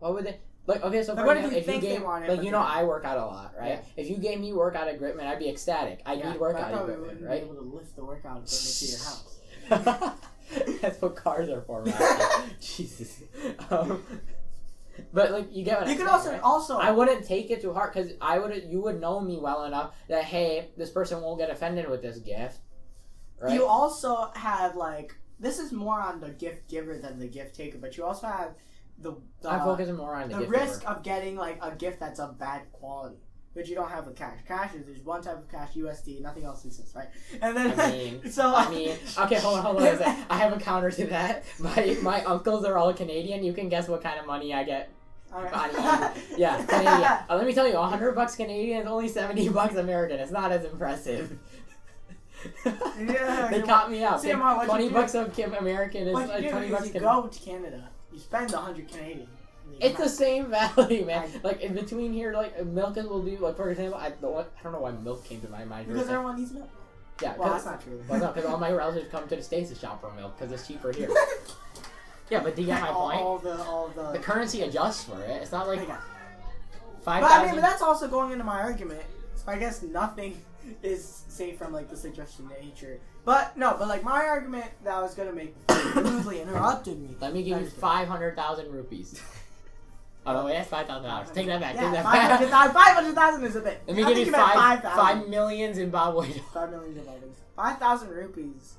Why 0.00 0.10
would 0.10 0.24
they? 0.24 0.38
Like 0.66 0.82
okay, 0.84 1.02
so 1.02 1.14
Like, 1.14 1.24
what 1.24 1.36
if 1.38 1.50
you 1.50 1.58
if 1.58 1.66
you 1.66 1.80
gave 1.80 2.02
want 2.02 2.26
it, 2.26 2.28
like 2.28 2.42
you 2.42 2.50
know? 2.50 2.60
I 2.60 2.84
work 2.84 3.06
out 3.06 3.16
a 3.16 3.24
lot, 3.24 3.54
right? 3.58 3.68
Yeah. 3.70 3.80
If 3.96 4.10
you 4.10 4.18
gave 4.18 4.38
me 4.38 4.52
workout 4.52 4.86
equipment, 4.86 5.26
I'd 5.26 5.38
be 5.38 5.48
ecstatic. 5.48 6.02
I 6.04 6.12
Yeah, 6.12 6.32
need 6.32 6.40
workout 6.40 6.74
I 6.74 6.80
equipment, 6.82 7.22
right? 7.22 7.40
Be 7.40 7.46
able 7.46 7.54
to 7.54 7.62
lift 7.62 7.96
the 7.96 8.04
workout 8.04 8.42
equipment 8.42 8.76
to 8.78 8.84
your 8.84 8.98
house. 9.88 10.18
That's 10.82 11.00
what 11.00 11.16
cars 11.16 11.48
are 11.48 11.62
for, 11.62 11.82
right? 11.84 12.48
Jesus. 12.60 13.22
Um, 13.70 14.02
but 15.12 15.30
like, 15.32 15.48
you 15.50 15.64
get 15.64 15.80
what 15.80 15.86
You 15.88 15.92
I'm 15.92 15.98
could 15.98 16.06
saying, 16.06 16.14
also 16.14 16.32
right? 16.32 16.42
also 16.42 16.78
I 16.78 16.90
wouldn't 16.90 17.26
take 17.26 17.50
it 17.50 17.60
to 17.62 17.72
heart 17.72 17.92
because 17.94 18.12
I 18.20 18.38
would. 18.38 18.64
You 18.68 18.80
would 18.82 19.00
know 19.00 19.20
me 19.20 19.38
well 19.38 19.64
enough 19.64 19.94
that 20.08 20.24
hey, 20.24 20.70
this 20.76 20.90
person 20.90 21.20
won't 21.22 21.38
get 21.38 21.50
offended 21.50 21.88
with 21.88 22.02
this 22.02 22.18
gift, 22.18 22.58
right? 23.40 23.52
you 23.54 23.64
also 23.66 24.30
have 24.34 24.76
like 24.76 25.14
this 25.40 25.58
is 25.58 25.72
more 25.72 26.00
on 26.00 26.20
the 26.20 26.30
gift 26.30 26.68
giver 26.68 26.98
than 26.98 27.18
the 27.18 27.26
gift 27.28 27.54
taker, 27.54 27.78
but 27.78 27.96
you 27.96 28.04
also 28.04 28.26
have 28.26 28.54
the 28.98 29.14
the, 29.42 29.50
I'm 29.50 29.60
focusing 29.60 29.96
more 29.96 30.14
on 30.16 30.28
the, 30.28 30.38
the 30.38 30.46
risk 30.48 30.80
giver. 30.80 30.92
of 30.92 31.02
getting 31.02 31.36
like 31.36 31.58
a 31.62 31.74
gift 31.74 32.00
that's 32.00 32.18
of 32.20 32.38
bad 32.38 32.62
quality. 32.72 33.16
But 33.58 33.66
you 33.66 33.74
don't 33.74 33.90
have 33.90 34.06
with 34.06 34.14
cash. 34.14 34.38
Cash 34.46 34.74
is 34.76 34.86
there's 34.86 35.00
one 35.00 35.20
type 35.20 35.36
of 35.36 35.50
cash, 35.50 35.70
USD, 35.74 36.20
nothing 36.22 36.44
else 36.44 36.64
exists, 36.64 36.94
right? 36.94 37.08
And 37.42 37.56
then 37.56 37.80
I 37.80 37.90
mean, 37.90 38.30
so 38.30 38.54
I 38.54 38.70
mean, 38.70 38.96
okay, 39.18 39.40
hold 39.40 39.58
on, 39.58 39.64
hold 39.64 39.82
on. 39.82 40.00
I 40.30 40.36
have 40.38 40.52
a 40.56 40.60
counter 40.60 40.92
to 40.92 41.06
that. 41.06 41.42
My 41.58 41.96
my 42.00 42.22
uncles 42.22 42.64
are 42.64 42.78
all 42.78 42.94
Canadian. 42.94 43.42
You 43.42 43.52
can 43.52 43.68
guess 43.68 43.88
what 43.88 44.00
kind 44.00 44.20
of 44.20 44.26
money 44.26 44.54
I 44.54 44.62
get 44.62 44.90
Alright. 45.34 45.52
on 45.52 45.70
each- 46.12 46.38
Yeah, 46.38 46.64
Canadian. 46.66 47.02
Uh, 47.02 47.36
let 47.36 47.46
me 47.48 47.52
tell 47.52 47.66
you, 47.66 47.74
100 47.74 48.12
bucks 48.14 48.36
Canadian 48.36 48.82
is 48.82 48.86
only 48.86 49.08
70 49.08 49.48
bucks 49.48 49.74
American. 49.74 50.20
It's 50.20 50.30
not 50.30 50.52
as 50.52 50.64
impressive. 50.64 51.36
Yeah, 52.64 53.48
they 53.50 53.62
caught 53.62 53.90
me 53.90 54.04
out. 54.04 54.22
See, 54.22 54.30
Amar, 54.30 54.64
20 54.66 54.88
bucks 54.90 55.16
of 55.16 55.34
Kim 55.34 55.52
American 55.54 56.06
is 56.06 56.14
What 56.14 56.28
like 56.28 56.42
you 56.42 56.50
do 56.50 56.50
20 56.52 56.66
is 56.66 56.70
bucks 56.72 56.86
you 56.86 56.92
Canadian. 56.92 57.22
go 57.22 57.26
to 57.26 57.40
Canada, 57.40 57.88
you 58.12 58.18
spend 58.20 58.52
100 58.52 58.86
Canadian. 58.88 59.26
It's 59.80 59.96
the 59.98 60.08
same 60.08 60.50
value, 60.50 61.04
man. 61.04 61.28
I- 61.34 61.40
Like 61.46 61.60
in 61.60 61.74
between 61.74 62.12
here, 62.12 62.32
like 62.32 62.54
uh, 62.60 62.64
milk 62.64 62.96
is 62.96 63.06
will 63.06 63.22
do. 63.22 63.36
Like 63.38 63.56
for 63.56 63.70
example, 63.70 63.98
I, 63.98 64.10
one, 64.10 64.44
I 64.58 64.62
don't 64.62 64.72
know 64.72 64.80
why 64.80 64.90
milk 64.92 65.24
came 65.24 65.40
to 65.42 65.48
my 65.48 65.64
mind. 65.64 65.72
out. 65.72 65.84
for 65.86 65.90
a 65.90 65.94
because 65.94 66.08
everyone 66.08 66.36
needs 66.36 66.52
milk. 66.52 66.68
yeah, 67.22 67.34
Well, 67.36 67.50
that's 67.52 67.64
not 67.64 67.82
true. 67.82 68.02
well, 68.08 68.20
no, 68.20 68.28
because 68.32 68.44
all 68.46 68.58
my 68.58 68.70
relatives 68.82 69.08
come 69.10 69.26
to 69.28 69.36
the 69.36 69.42
states 69.42 69.70
to 69.70 69.76
shop 69.76 70.00
for 70.00 70.10
milk 70.12 70.36
because 70.38 70.52
it's 70.52 70.66
cheaper 70.66 70.92
here. 70.92 71.10
Yeah, 72.30 72.40
but 72.42 72.54
do 72.56 72.60
you 72.60 72.66
get 72.66 72.82
my 72.82 72.88
all, 72.90 73.08
point? 73.08 73.20
all 73.22 73.38
the 73.38 73.56
all 73.64 73.88
the. 73.88 74.12
The 74.12 74.18
currency 74.18 74.60
adjusts 74.60 75.04
for 75.04 75.18
it. 75.22 75.30
It's 75.40 75.50
not 75.50 75.66
like 75.66 75.78
five 77.00 77.22
But 77.22 77.30
I 77.30 77.46
mean, 77.46 77.54
but 77.54 77.62
that's 77.62 77.80
also 77.80 78.06
going 78.06 78.32
into 78.32 78.44
my 78.44 78.60
argument. 78.60 79.00
So 79.34 79.44
I 79.50 79.56
guess 79.58 79.82
nothing 79.82 80.36
is 80.82 81.22
safe 81.28 81.56
from 81.56 81.72
like 81.72 81.88
the 81.88 81.96
suggestion 81.96 82.46
nature. 82.60 83.00
But 83.24 83.56
no, 83.56 83.76
but 83.78 83.88
like 83.88 84.02
my 84.04 84.26
argument 84.26 84.66
that 84.84 84.92
I 84.92 85.00
was 85.00 85.14
gonna 85.14 85.32
make 85.32 85.54
rudely 85.94 86.40
interrupted 86.42 87.00
me. 87.00 87.16
Let 87.18 87.32
me 87.32 87.42
give 87.42 87.62
you 87.62 87.66
five 87.66 88.08
hundred 88.08 88.36
thousand 88.36 88.72
rupees. 88.72 89.22
Oh 90.28 90.32
no, 90.34 90.44
wait, 90.44 90.52
that's 90.54 90.68
five 90.68 90.86
thousand 90.86 91.08
dollars. 91.08 91.30
Take 91.30 91.46
that 91.46 91.60
back. 91.60 91.74
Yeah, 91.74 91.80
take 91.82 91.92
that 91.92 92.04
500, 92.04 92.50
back. 92.50 92.72
500,000 92.72 93.44
is 93.44 93.56
a 93.56 93.60
bit. 93.60 93.82
Let 93.86 93.96
me 93.96 94.02
I 94.02 94.08
give 94.12 94.26
you 94.26 94.32
five, 94.32 94.82
5,000. 94.82 94.96
five 94.96 95.28
million 95.28 95.74
Zimbabwe. 95.74 96.28
Five 96.52 96.70
million 96.70 97.04
dollars. 97.04 97.36
Five 97.56 97.78
thousand 97.78 98.10
rupees. 98.10 98.74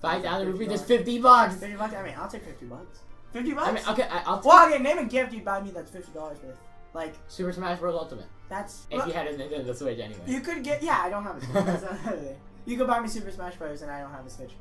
Five 0.00 0.22
thousand 0.22 0.52
rupees 0.52 0.72
is 0.72 0.82
$50. 0.82 1.22
bucks. 1.22 1.56
Fifty 1.56 1.76
bucks. 1.76 1.94
I 1.94 2.02
mean, 2.02 2.14
I'll 2.18 2.28
take 2.28 2.44
fifty 2.44 2.66
bucks. 2.66 2.98
Fifty 3.32 3.52
bucks. 3.52 3.68
I 3.68 3.72
mean, 3.72 3.84
okay, 3.88 4.08
I, 4.10 4.22
I'll 4.26 4.36
take 4.36 4.44
Well, 4.46 4.68
okay, 4.68 4.82
name 4.82 4.98
a 4.98 5.04
gift 5.04 5.32
you'd 5.32 5.44
buy 5.44 5.60
me 5.60 5.70
that's 5.70 5.90
fifty 5.90 6.12
dollars 6.12 6.38
worth. 6.42 6.58
Like 6.92 7.14
Super 7.28 7.52
Smash 7.52 7.78
Bros. 7.78 7.94
Ultimate. 7.94 8.26
that's. 8.48 8.86
If 8.90 8.98
well, 8.98 9.08
you 9.08 9.14
had 9.14 9.26
a 9.26 9.34
Nintendo 9.36 9.74
Switch 9.76 9.98
anyway. 9.98 10.20
you 10.26 10.40
could 10.40 10.62
get. 10.62 10.82
Yeah, 10.82 11.00
I 11.02 11.08
don't 11.08 11.22
have 11.22 11.36
a 11.36 11.40
Switch. 11.40 11.54
That's 11.64 11.82
another 11.82 12.16
thing. 12.18 12.36
You 12.66 12.76
could 12.76 12.86
buy 12.86 13.00
me 13.00 13.08
Super 13.08 13.30
Smash 13.30 13.56
Bros. 13.56 13.82
and 13.82 13.90
I 13.90 14.00
don't 14.00 14.12
have 14.12 14.26
a 14.26 14.30
Switch. 14.30 14.52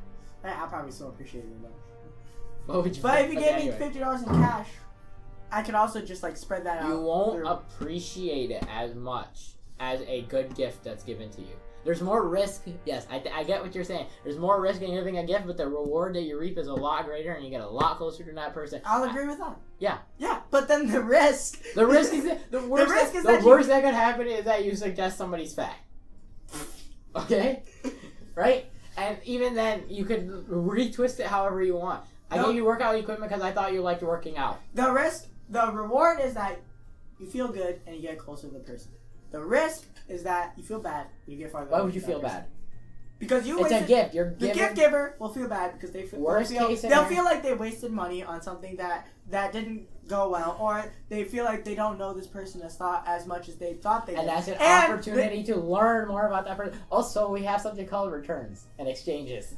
I, 0.44 0.50
I'll 0.50 0.68
probably 0.68 0.92
still 0.92 1.10
appreciate 1.10 1.44
it 1.46 1.62
though. 1.62 1.70
What 2.66 2.84
would 2.84 2.96
you? 2.96 3.02
But 3.02 3.22
if 3.22 3.34
you 3.34 3.40
gave 3.40 3.58
me 3.58 3.72
fifty 3.72 4.00
dollars 4.00 4.22
in 4.24 4.30
cash, 4.30 4.68
I 5.54 5.62
could 5.62 5.76
also 5.76 6.02
just 6.02 6.24
like 6.24 6.36
spread 6.38 6.66
that 6.66 6.82
out. 6.84 6.90
you 6.90 7.00
won't 7.00 7.38
through- 7.40 7.48
appreciate 7.48 8.52
it 8.52 8.64
as 8.70 8.96
much 8.96 9.52
as 9.80 10.02
a 10.08 10.22
good 10.24 10.56
gift 10.56 10.84
that's 10.84 11.04
given 11.04 11.30
to 11.32 11.42
you. 11.42 11.56
There's 11.86 12.02
more 12.02 12.26
risk. 12.28 12.64
Yes, 12.86 13.06
I, 13.12 13.22
I 13.34 13.44
get 13.44 13.62
what 13.62 13.76
you're 13.76 13.84
saying. 13.84 14.08
There's 14.24 14.38
more 14.38 14.62
risk 14.62 14.82
in 14.82 14.92
giving 14.92 15.18
a 15.18 15.26
gift, 15.26 15.46
but 15.46 15.58
the 15.58 15.68
reward 15.68 16.16
that 16.16 16.22
you 16.24 16.40
reap 16.40 16.58
is 16.58 16.68
a 16.68 16.74
lot 16.74 17.04
greater, 17.06 17.34
and 17.34 17.44
you 17.44 17.50
get 17.52 17.60
a 17.60 17.68
lot 17.68 17.98
closer 17.98 18.24
to 18.24 18.32
that 18.32 18.54
person. 18.54 18.80
I'll 18.86 19.04
agree 19.04 19.28
with 19.28 19.38
that. 19.40 19.58
Yeah. 19.80 19.98
Yeah, 20.18 20.40
but 20.50 20.70
then 20.70 20.90
the 20.90 21.02
risk. 21.02 21.62
The 21.76 21.86
risk 21.86 22.14
is 22.20 22.24
that, 22.24 22.50
the 22.52 22.62
worst. 22.62 22.90
risk 22.90 23.12
that, 23.12 23.18
is 23.18 23.24
the 23.26 23.32
that 23.34 23.42
you- 23.42 23.48
worst 23.48 23.68
that 23.68 23.84
could 23.84 23.94
happen 23.94 24.28
is 24.28 24.46
that 24.46 24.64
you 24.64 24.76
suggest 24.78 25.18
somebody's 25.18 25.54
fat. 25.54 25.76
Okay, 27.16 27.64
right? 28.36 28.66
And 28.98 29.18
even 29.26 29.54
then, 29.54 29.84
you 29.90 30.06
could 30.06 30.28
retwist 30.48 31.20
it 31.20 31.28
however 31.28 31.62
you 31.64 31.76
want. 31.76 32.04
I 32.32 32.38
No. 32.38 32.46
gave 32.48 32.56
you 32.56 32.66
workout 32.66 32.96
equipment 32.96 33.30
because 33.30 33.44
I 33.44 33.52
thought 33.52 33.74
you 33.74 33.82
liked 33.82 34.02
working 34.04 34.38
out. 34.38 34.60
The 34.74 34.90
risk, 34.92 35.28
the 35.54 35.72
reward 35.72 36.20
is 36.20 36.34
that 36.34 36.60
you 37.20 37.28
feel 37.28 37.48
good 37.48 37.80
and 37.88 37.96
you 37.96 38.02
get 38.02 38.18
closer 38.20 38.48
to 38.48 38.54
the 38.54 38.60
person. 38.60 38.92
The 39.32 39.40
risk 39.44 39.86
is 40.10 40.24
that 40.24 40.54
you 40.58 40.64
feel 40.64 40.80
bad. 40.80 41.08
You 41.26 41.38
get 41.38 41.52
farther. 41.52 41.72
Why 41.72 41.82
would 41.82 41.96
you 41.96 42.02
feel 42.02 42.20
person. 42.20 42.38
bad? 42.42 42.46
because 43.20 43.48
you 43.48 43.64
It's 43.64 43.72
a 43.72 43.88
gift. 43.88 44.14
You're 44.14 44.34
the 44.34 44.52
gift 44.52 44.76
giver 44.76 45.16
will 45.18 45.30
feel 45.30 45.48
bad 45.48 45.72
because 45.74 45.92
they 45.92 46.04
feel, 46.04 46.20
Worst 46.20 46.50
they'll, 46.50 46.60
feel, 46.60 46.68
case 46.70 46.82
they'll 46.82 46.92
scenario- 46.92 47.10
feel 47.16 47.24
like 47.24 47.42
they 47.42 47.54
wasted 47.54 47.92
money 47.92 48.22
on 48.22 48.42
something 48.42 48.76
that 48.78 49.08
that 49.30 49.54
didn't 49.54 49.88
go 50.10 50.28
well, 50.30 50.58
or 50.60 50.84
they 51.08 51.24
feel 51.24 51.46
like 51.46 51.64
they 51.64 51.76
don't 51.76 51.98
know 51.98 52.14
this 52.14 52.28
person 52.28 52.62
as 52.64 52.76
thought 52.76 53.04
as 53.08 53.26
much 53.26 53.48
as 53.48 53.56
they 53.56 53.76
thought 53.76 54.06
they 54.06 54.16
and 54.16 54.24
did. 54.24 54.30
that's 54.30 54.48
an 54.50 54.56
And 54.60 54.92
opportunity 54.92 55.42
to 55.46 55.56
learn 55.56 56.10
more 56.10 56.28
about 56.28 56.44
that 56.46 56.58
person. 56.58 56.78
Also, 56.92 57.32
we 57.32 57.44
have 57.44 57.62
something 57.62 57.88
called 57.88 58.12
returns 58.12 58.66
and 58.78 58.90
exchanges. 58.90 59.54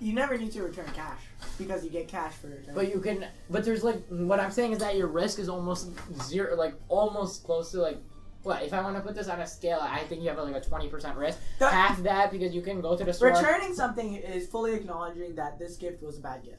You 0.00 0.12
never 0.12 0.36
need 0.38 0.52
to 0.52 0.62
return 0.62 0.86
cash 0.94 1.20
because 1.58 1.84
you 1.84 1.90
get 1.90 2.08
cash 2.08 2.32
for 2.34 2.48
return. 2.48 2.74
But 2.74 2.88
you 2.92 3.00
can, 3.00 3.26
but 3.50 3.64
there's 3.64 3.82
like, 3.84 4.02
what 4.08 4.40
I'm 4.40 4.50
saying 4.50 4.72
is 4.72 4.78
that 4.78 4.96
your 4.96 5.08
risk 5.08 5.38
is 5.38 5.48
almost 5.48 5.90
zero, 6.22 6.54
like 6.56 6.74
almost 6.88 7.44
close 7.44 7.70
to 7.72 7.80
like, 7.80 7.98
what, 8.44 8.62
if 8.62 8.72
I 8.72 8.80
want 8.80 8.96
to 8.96 9.02
put 9.02 9.14
this 9.16 9.28
on 9.28 9.40
a 9.40 9.46
scale, 9.46 9.78
I 9.82 9.98
think 10.04 10.22
you 10.22 10.28
have 10.28 10.38
like 10.38 10.54
a 10.54 10.60
20% 10.60 11.16
risk. 11.16 11.38
The- 11.58 11.68
Half 11.68 12.02
that 12.04 12.30
because 12.30 12.54
you 12.54 12.62
can 12.62 12.80
go 12.80 12.96
to 12.96 13.04
the 13.04 13.12
store. 13.12 13.28
Returning 13.30 13.74
something 13.74 14.14
is 14.14 14.46
fully 14.48 14.74
acknowledging 14.74 15.34
that 15.34 15.58
this 15.58 15.76
gift 15.76 16.02
was 16.02 16.18
a 16.18 16.20
bad 16.20 16.44
gift. 16.44 16.58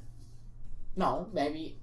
No, 0.95 1.28
maybe 1.32 1.80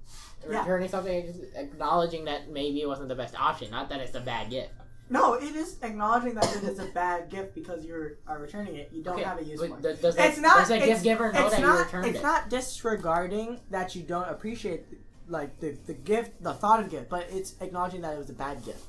Yeah. 0.47 0.59
returning 0.59 0.89
something, 0.89 1.25
is 1.25 1.41
acknowledging 1.55 2.25
that 2.25 2.49
maybe 2.51 2.81
it 2.81 2.87
wasn't 2.87 3.09
the 3.09 3.15
best 3.15 3.35
option, 3.39 3.71
not 3.71 3.89
that 3.89 3.99
it's 3.99 4.13
a 4.15 4.19
bad 4.21 4.51
gift. 4.51 4.69
No, 5.09 5.35
it 5.35 5.55
is 5.55 5.77
acknowledging 5.83 6.33
that 6.35 6.53
it 6.57 6.63
is 6.63 6.79
a 6.79 6.85
bad 6.87 7.29
gift 7.29 7.55
because 7.55 7.85
you 7.85 8.17
are 8.27 8.39
returning 8.39 8.75
it. 8.75 8.89
You 8.91 9.03
don't 9.03 9.15
Okay, 9.15 9.23
have 9.23 9.39
a 9.39 9.43
use 9.43 9.59
but 9.59 9.69
for 9.69 9.89
it. 9.89 10.01
does, 10.01 10.15
that, 10.15 10.29
It's 10.31 10.39
not- 10.39 10.57
does 10.59 10.67
the 10.69 10.79
gift 10.79 11.03
giver 11.03 11.31
know 11.31 11.45
it's 11.47 11.55
that 11.55 11.61
you 11.61 11.65
not. 11.65 11.85
returned 11.85 12.05
It's 12.07 12.19
it? 12.19 12.23
not 12.23 12.49
disregarding 12.49 13.59
that 13.69 13.95
you 13.95 14.03
don't 14.03 14.27
appreciate 14.27 14.85
like 15.29 15.59
the, 15.59 15.77
the 15.85 15.93
gift, 15.93 16.41
the 16.43 16.53
thought 16.53 16.79
of 16.81 16.89
gift, 16.89 17.09
but 17.09 17.27
it's 17.29 17.55
acknowledging 17.61 18.01
that 18.01 18.13
it 18.13 18.17
was 18.17 18.29
a 18.29 18.33
bad 18.33 18.63
gift. 18.65 18.83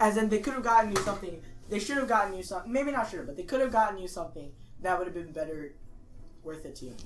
As 0.00 0.16
in, 0.16 0.28
they 0.28 0.38
could 0.40 0.54
have 0.54 0.62
gotten 0.64 0.90
you 0.90 0.96
something. 1.02 1.40
They 1.70 1.78
should 1.78 1.96
have 1.96 2.08
gotten 2.08 2.34
you 2.36 2.42
something. 2.42 2.70
Maybe 2.72 2.90
not 2.90 3.08
should 3.08 3.18
have, 3.20 3.26
but 3.26 3.36
they 3.36 3.42
could 3.44 3.60
have 3.60 3.72
gotten 3.72 3.98
you 3.98 4.08
something 4.08 4.52
that 4.82 4.98
would 4.98 5.06
have 5.06 5.14
been 5.14 5.32
better, 5.32 5.72
worth 6.42 6.64
it 6.66 6.76
to 6.76 6.86
you. 6.86 6.96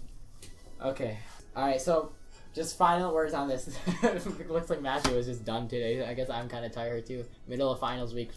Okay. 0.85 1.19
Alright, 1.57 1.81
so 1.81 2.13
just 2.59 2.77
final 2.77 3.15
words 3.15 3.33
on 3.35 3.49
this. 3.49 3.69
it 4.03 4.51
looks 4.51 4.69
like 4.69 4.83
Matthew 4.83 5.15
was 5.17 5.27
just 5.27 5.45
done 5.45 5.69
today. 5.69 6.05
I 6.05 6.13
guess 6.15 6.29
I'm 6.29 6.49
kind 6.49 6.65
of 6.65 6.73
tired 6.73 7.07
too. 7.07 7.25
Middle 7.47 7.71
of 7.73 7.79
finals 7.81 8.13
week. 8.15 8.31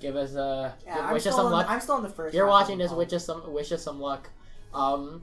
Give 0.00 0.14
us 0.16 0.34
a 0.34 0.74
Yeah, 0.86 0.94
give- 0.94 1.04
I'm 1.04 1.12
wish 1.14 1.26
us 1.26 1.34
some 1.34 1.50
luck. 1.50 1.66
I'm 1.68 1.80
still 1.80 1.96
in 1.98 2.02
the 2.04 2.08
first. 2.08 2.34
You're 2.34 2.46
watching 2.46 2.78
this. 2.78 2.92
Wish 2.92 3.12
us 3.12 3.24
some. 3.26 3.52
Wish 3.52 3.72
us 3.72 3.82
some 3.82 4.00
luck. 4.00 4.30
Um, 4.72 5.22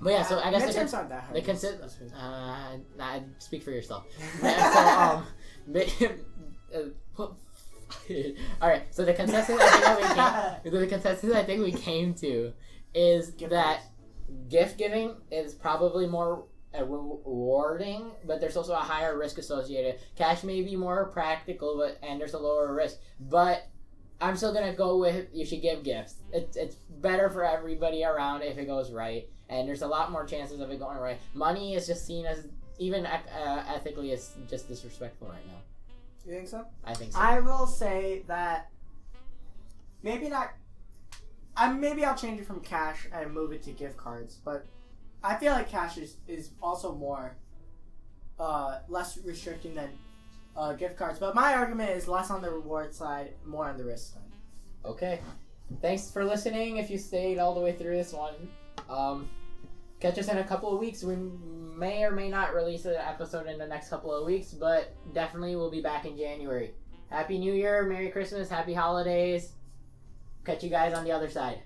but 0.00 0.10
yeah, 0.12 0.22
so 0.22 0.38
I 0.40 0.50
guess 0.50 0.62
the, 0.62 0.68
midterms 0.68 0.76
cons- 0.80 0.94
aren't 0.94 1.08
that 1.10 1.22
hard. 1.24 1.36
the 1.36 1.40
Let's- 1.52 1.64
consi- 1.64 1.80
let's 1.80 1.94
face 1.94 2.10
it. 2.10 2.14
uh, 2.18 2.76
nah, 2.96 3.20
speak 3.38 3.62
for 3.62 3.70
yourself. 3.70 4.04
Yeah, 4.42 4.72
so 4.72 5.16
um, 5.16 6.86
uh, 7.18 7.22
all 8.60 8.68
right. 8.68 8.82
So 8.94 9.04
the 9.04 9.14
consensus 9.14 9.56
I 9.60 9.68
think 9.70 9.84
that 9.84 10.62
we 10.64 10.70
came, 10.72 10.72
the 10.80 10.86
consensus 10.86 11.34
I 11.34 11.42
think 11.44 11.62
we 11.62 11.72
came 11.72 12.14
to 12.14 12.52
is 12.94 13.30
Gift 13.30 13.50
that 13.50 13.80
gift 14.48 14.76
giving 14.78 15.14
is 15.30 15.54
probably 15.54 16.06
more 16.06 16.40
uh, 16.42 16.42
rewarding, 16.84 18.10
but 18.24 18.40
there's 18.40 18.56
also 18.56 18.72
a 18.72 18.76
higher 18.76 19.18
risk 19.18 19.38
associated. 19.38 20.00
Cash 20.16 20.42
may 20.44 20.62
be 20.62 20.76
more 20.76 21.06
practical, 21.06 21.76
but 21.76 21.98
and 22.06 22.20
there's 22.20 22.34
a 22.34 22.38
lower 22.38 22.74
risk. 22.74 22.98
But 23.20 23.66
I'm 24.20 24.36
still 24.36 24.52
gonna 24.52 24.74
go 24.74 24.98
with 24.98 25.28
you 25.32 25.44
should 25.44 25.62
give 25.62 25.82
gifts. 25.82 26.16
It's 26.32 26.56
it's 26.56 26.76
better 27.00 27.28
for 27.30 27.44
everybody 27.44 28.04
around 28.04 28.42
if 28.42 28.58
it 28.58 28.66
goes 28.66 28.92
right, 28.92 29.28
and 29.48 29.68
there's 29.68 29.82
a 29.82 29.86
lot 29.86 30.10
more 30.10 30.24
chances 30.24 30.60
of 30.60 30.70
it 30.70 30.78
going 30.78 30.98
right. 30.98 31.18
Money 31.34 31.74
is 31.74 31.86
just 31.86 32.06
seen 32.06 32.26
as 32.26 32.48
even 32.78 33.06
uh, 33.06 33.64
ethically 33.68 34.12
as 34.12 34.32
just 34.48 34.68
disrespectful 34.68 35.28
right 35.28 35.46
now. 35.46 35.60
You 36.26 36.32
think 36.34 36.48
so? 36.48 36.66
I 36.84 36.94
think 36.94 37.12
so. 37.12 37.18
I 37.18 37.40
will 37.40 37.66
say 37.66 38.24
that 38.26 38.70
maybe 40.02 40.28
not. 40.28 40.50
I 41.56 41.72
maybe 41.72 42.04
I'll 42.04 42.16
change 42.16 42.40
it 42.40 42.46
from 42.46 42.60
cash 42.60 43.08
and 43.12 43.32
move 43.32 43.52
it 43.52 43.62
to 43.64 43.70
gift 43.70 43.96
cards, 43.96 44.38
but 44.44 44.66
I 45.26 45.36
feel 45.36 45.52
like 45.52 45.68
cash 45.68 45.98
is, 45.98 46.16
is 46.28 46.50
also 46.62 46.94
more 46.94 47.36
uh, 48.38 48.78
less 48.88 49.18
restricting 49.24 49.74
than 49.74 49.90
uh, 50.56 50.74
gift 50.74 50.96
cards. 50.96 51.18
But 51.18 51.34
my 51.34 51.54
argument 51.54 51.90
is 51.90 52.06
less 52.06 52.30
on 52.30 52.42
the 52.42 52.50
reward 52.50 52.94
side, 52.94 53.34
more 53.44 53.68
on 53.68 53.76
the 53.76 53.84
risk 53.84 54.14
side. 54.14 54.22
Okay. 54.84 55.18
Thanks 55.82 56.12
for 56.12 56.24
listening. 56.24 56.76
If 56.76 56.90
you 56.90 56.98
stayed 56.98 57.38
all 57.38 57.54
the 57.54 57.60
way 57.60 57.72
through 57.72 57.96
this 57.96 58.12
one, 58.12 58.34
um, 58.88 59.28
catch 59.98 60.16
us 60.16 60.28
in 60.28 60.38
a 60.38 60.44
couple 60.44 60.72
of 60.72 60.78
weeks. 60.78 61.02
We 61.02 61.16
may 61.16 62.04
or 62.04 62.12
may 62.12 62.28
not 62.28 62.54
release 62.54 62.84
an 62.84 62.94
episode 62.94 63.48
in 63.48 63.58
the 63.58 63.66
next 63.66 63.88
couple 63.88 64.14
of 64.14 64.24
weeks, 64.24 64.52
but 64.52 64.94
definitely 65.12 65.56
we'll 65.56 65.72
be 65.72 65.82
back 65.82 66.04
in 66.04 66.16
January. 66.16 66.72
Happy 67.10 67.36
New 67.36 67.52
Year, 67.52 67.82
Merry 67.82 68.10
Christmas, 68.10 68.48
Happy 68.48 68.74
Holidays. 68.74 69.54
Catch 70.44 70.62
you 70.62 70.70
guys 70.70 70.94
on 70.94 71.02
the 71.02 71.10
other 71.10 71.28
side. 71.28 71.58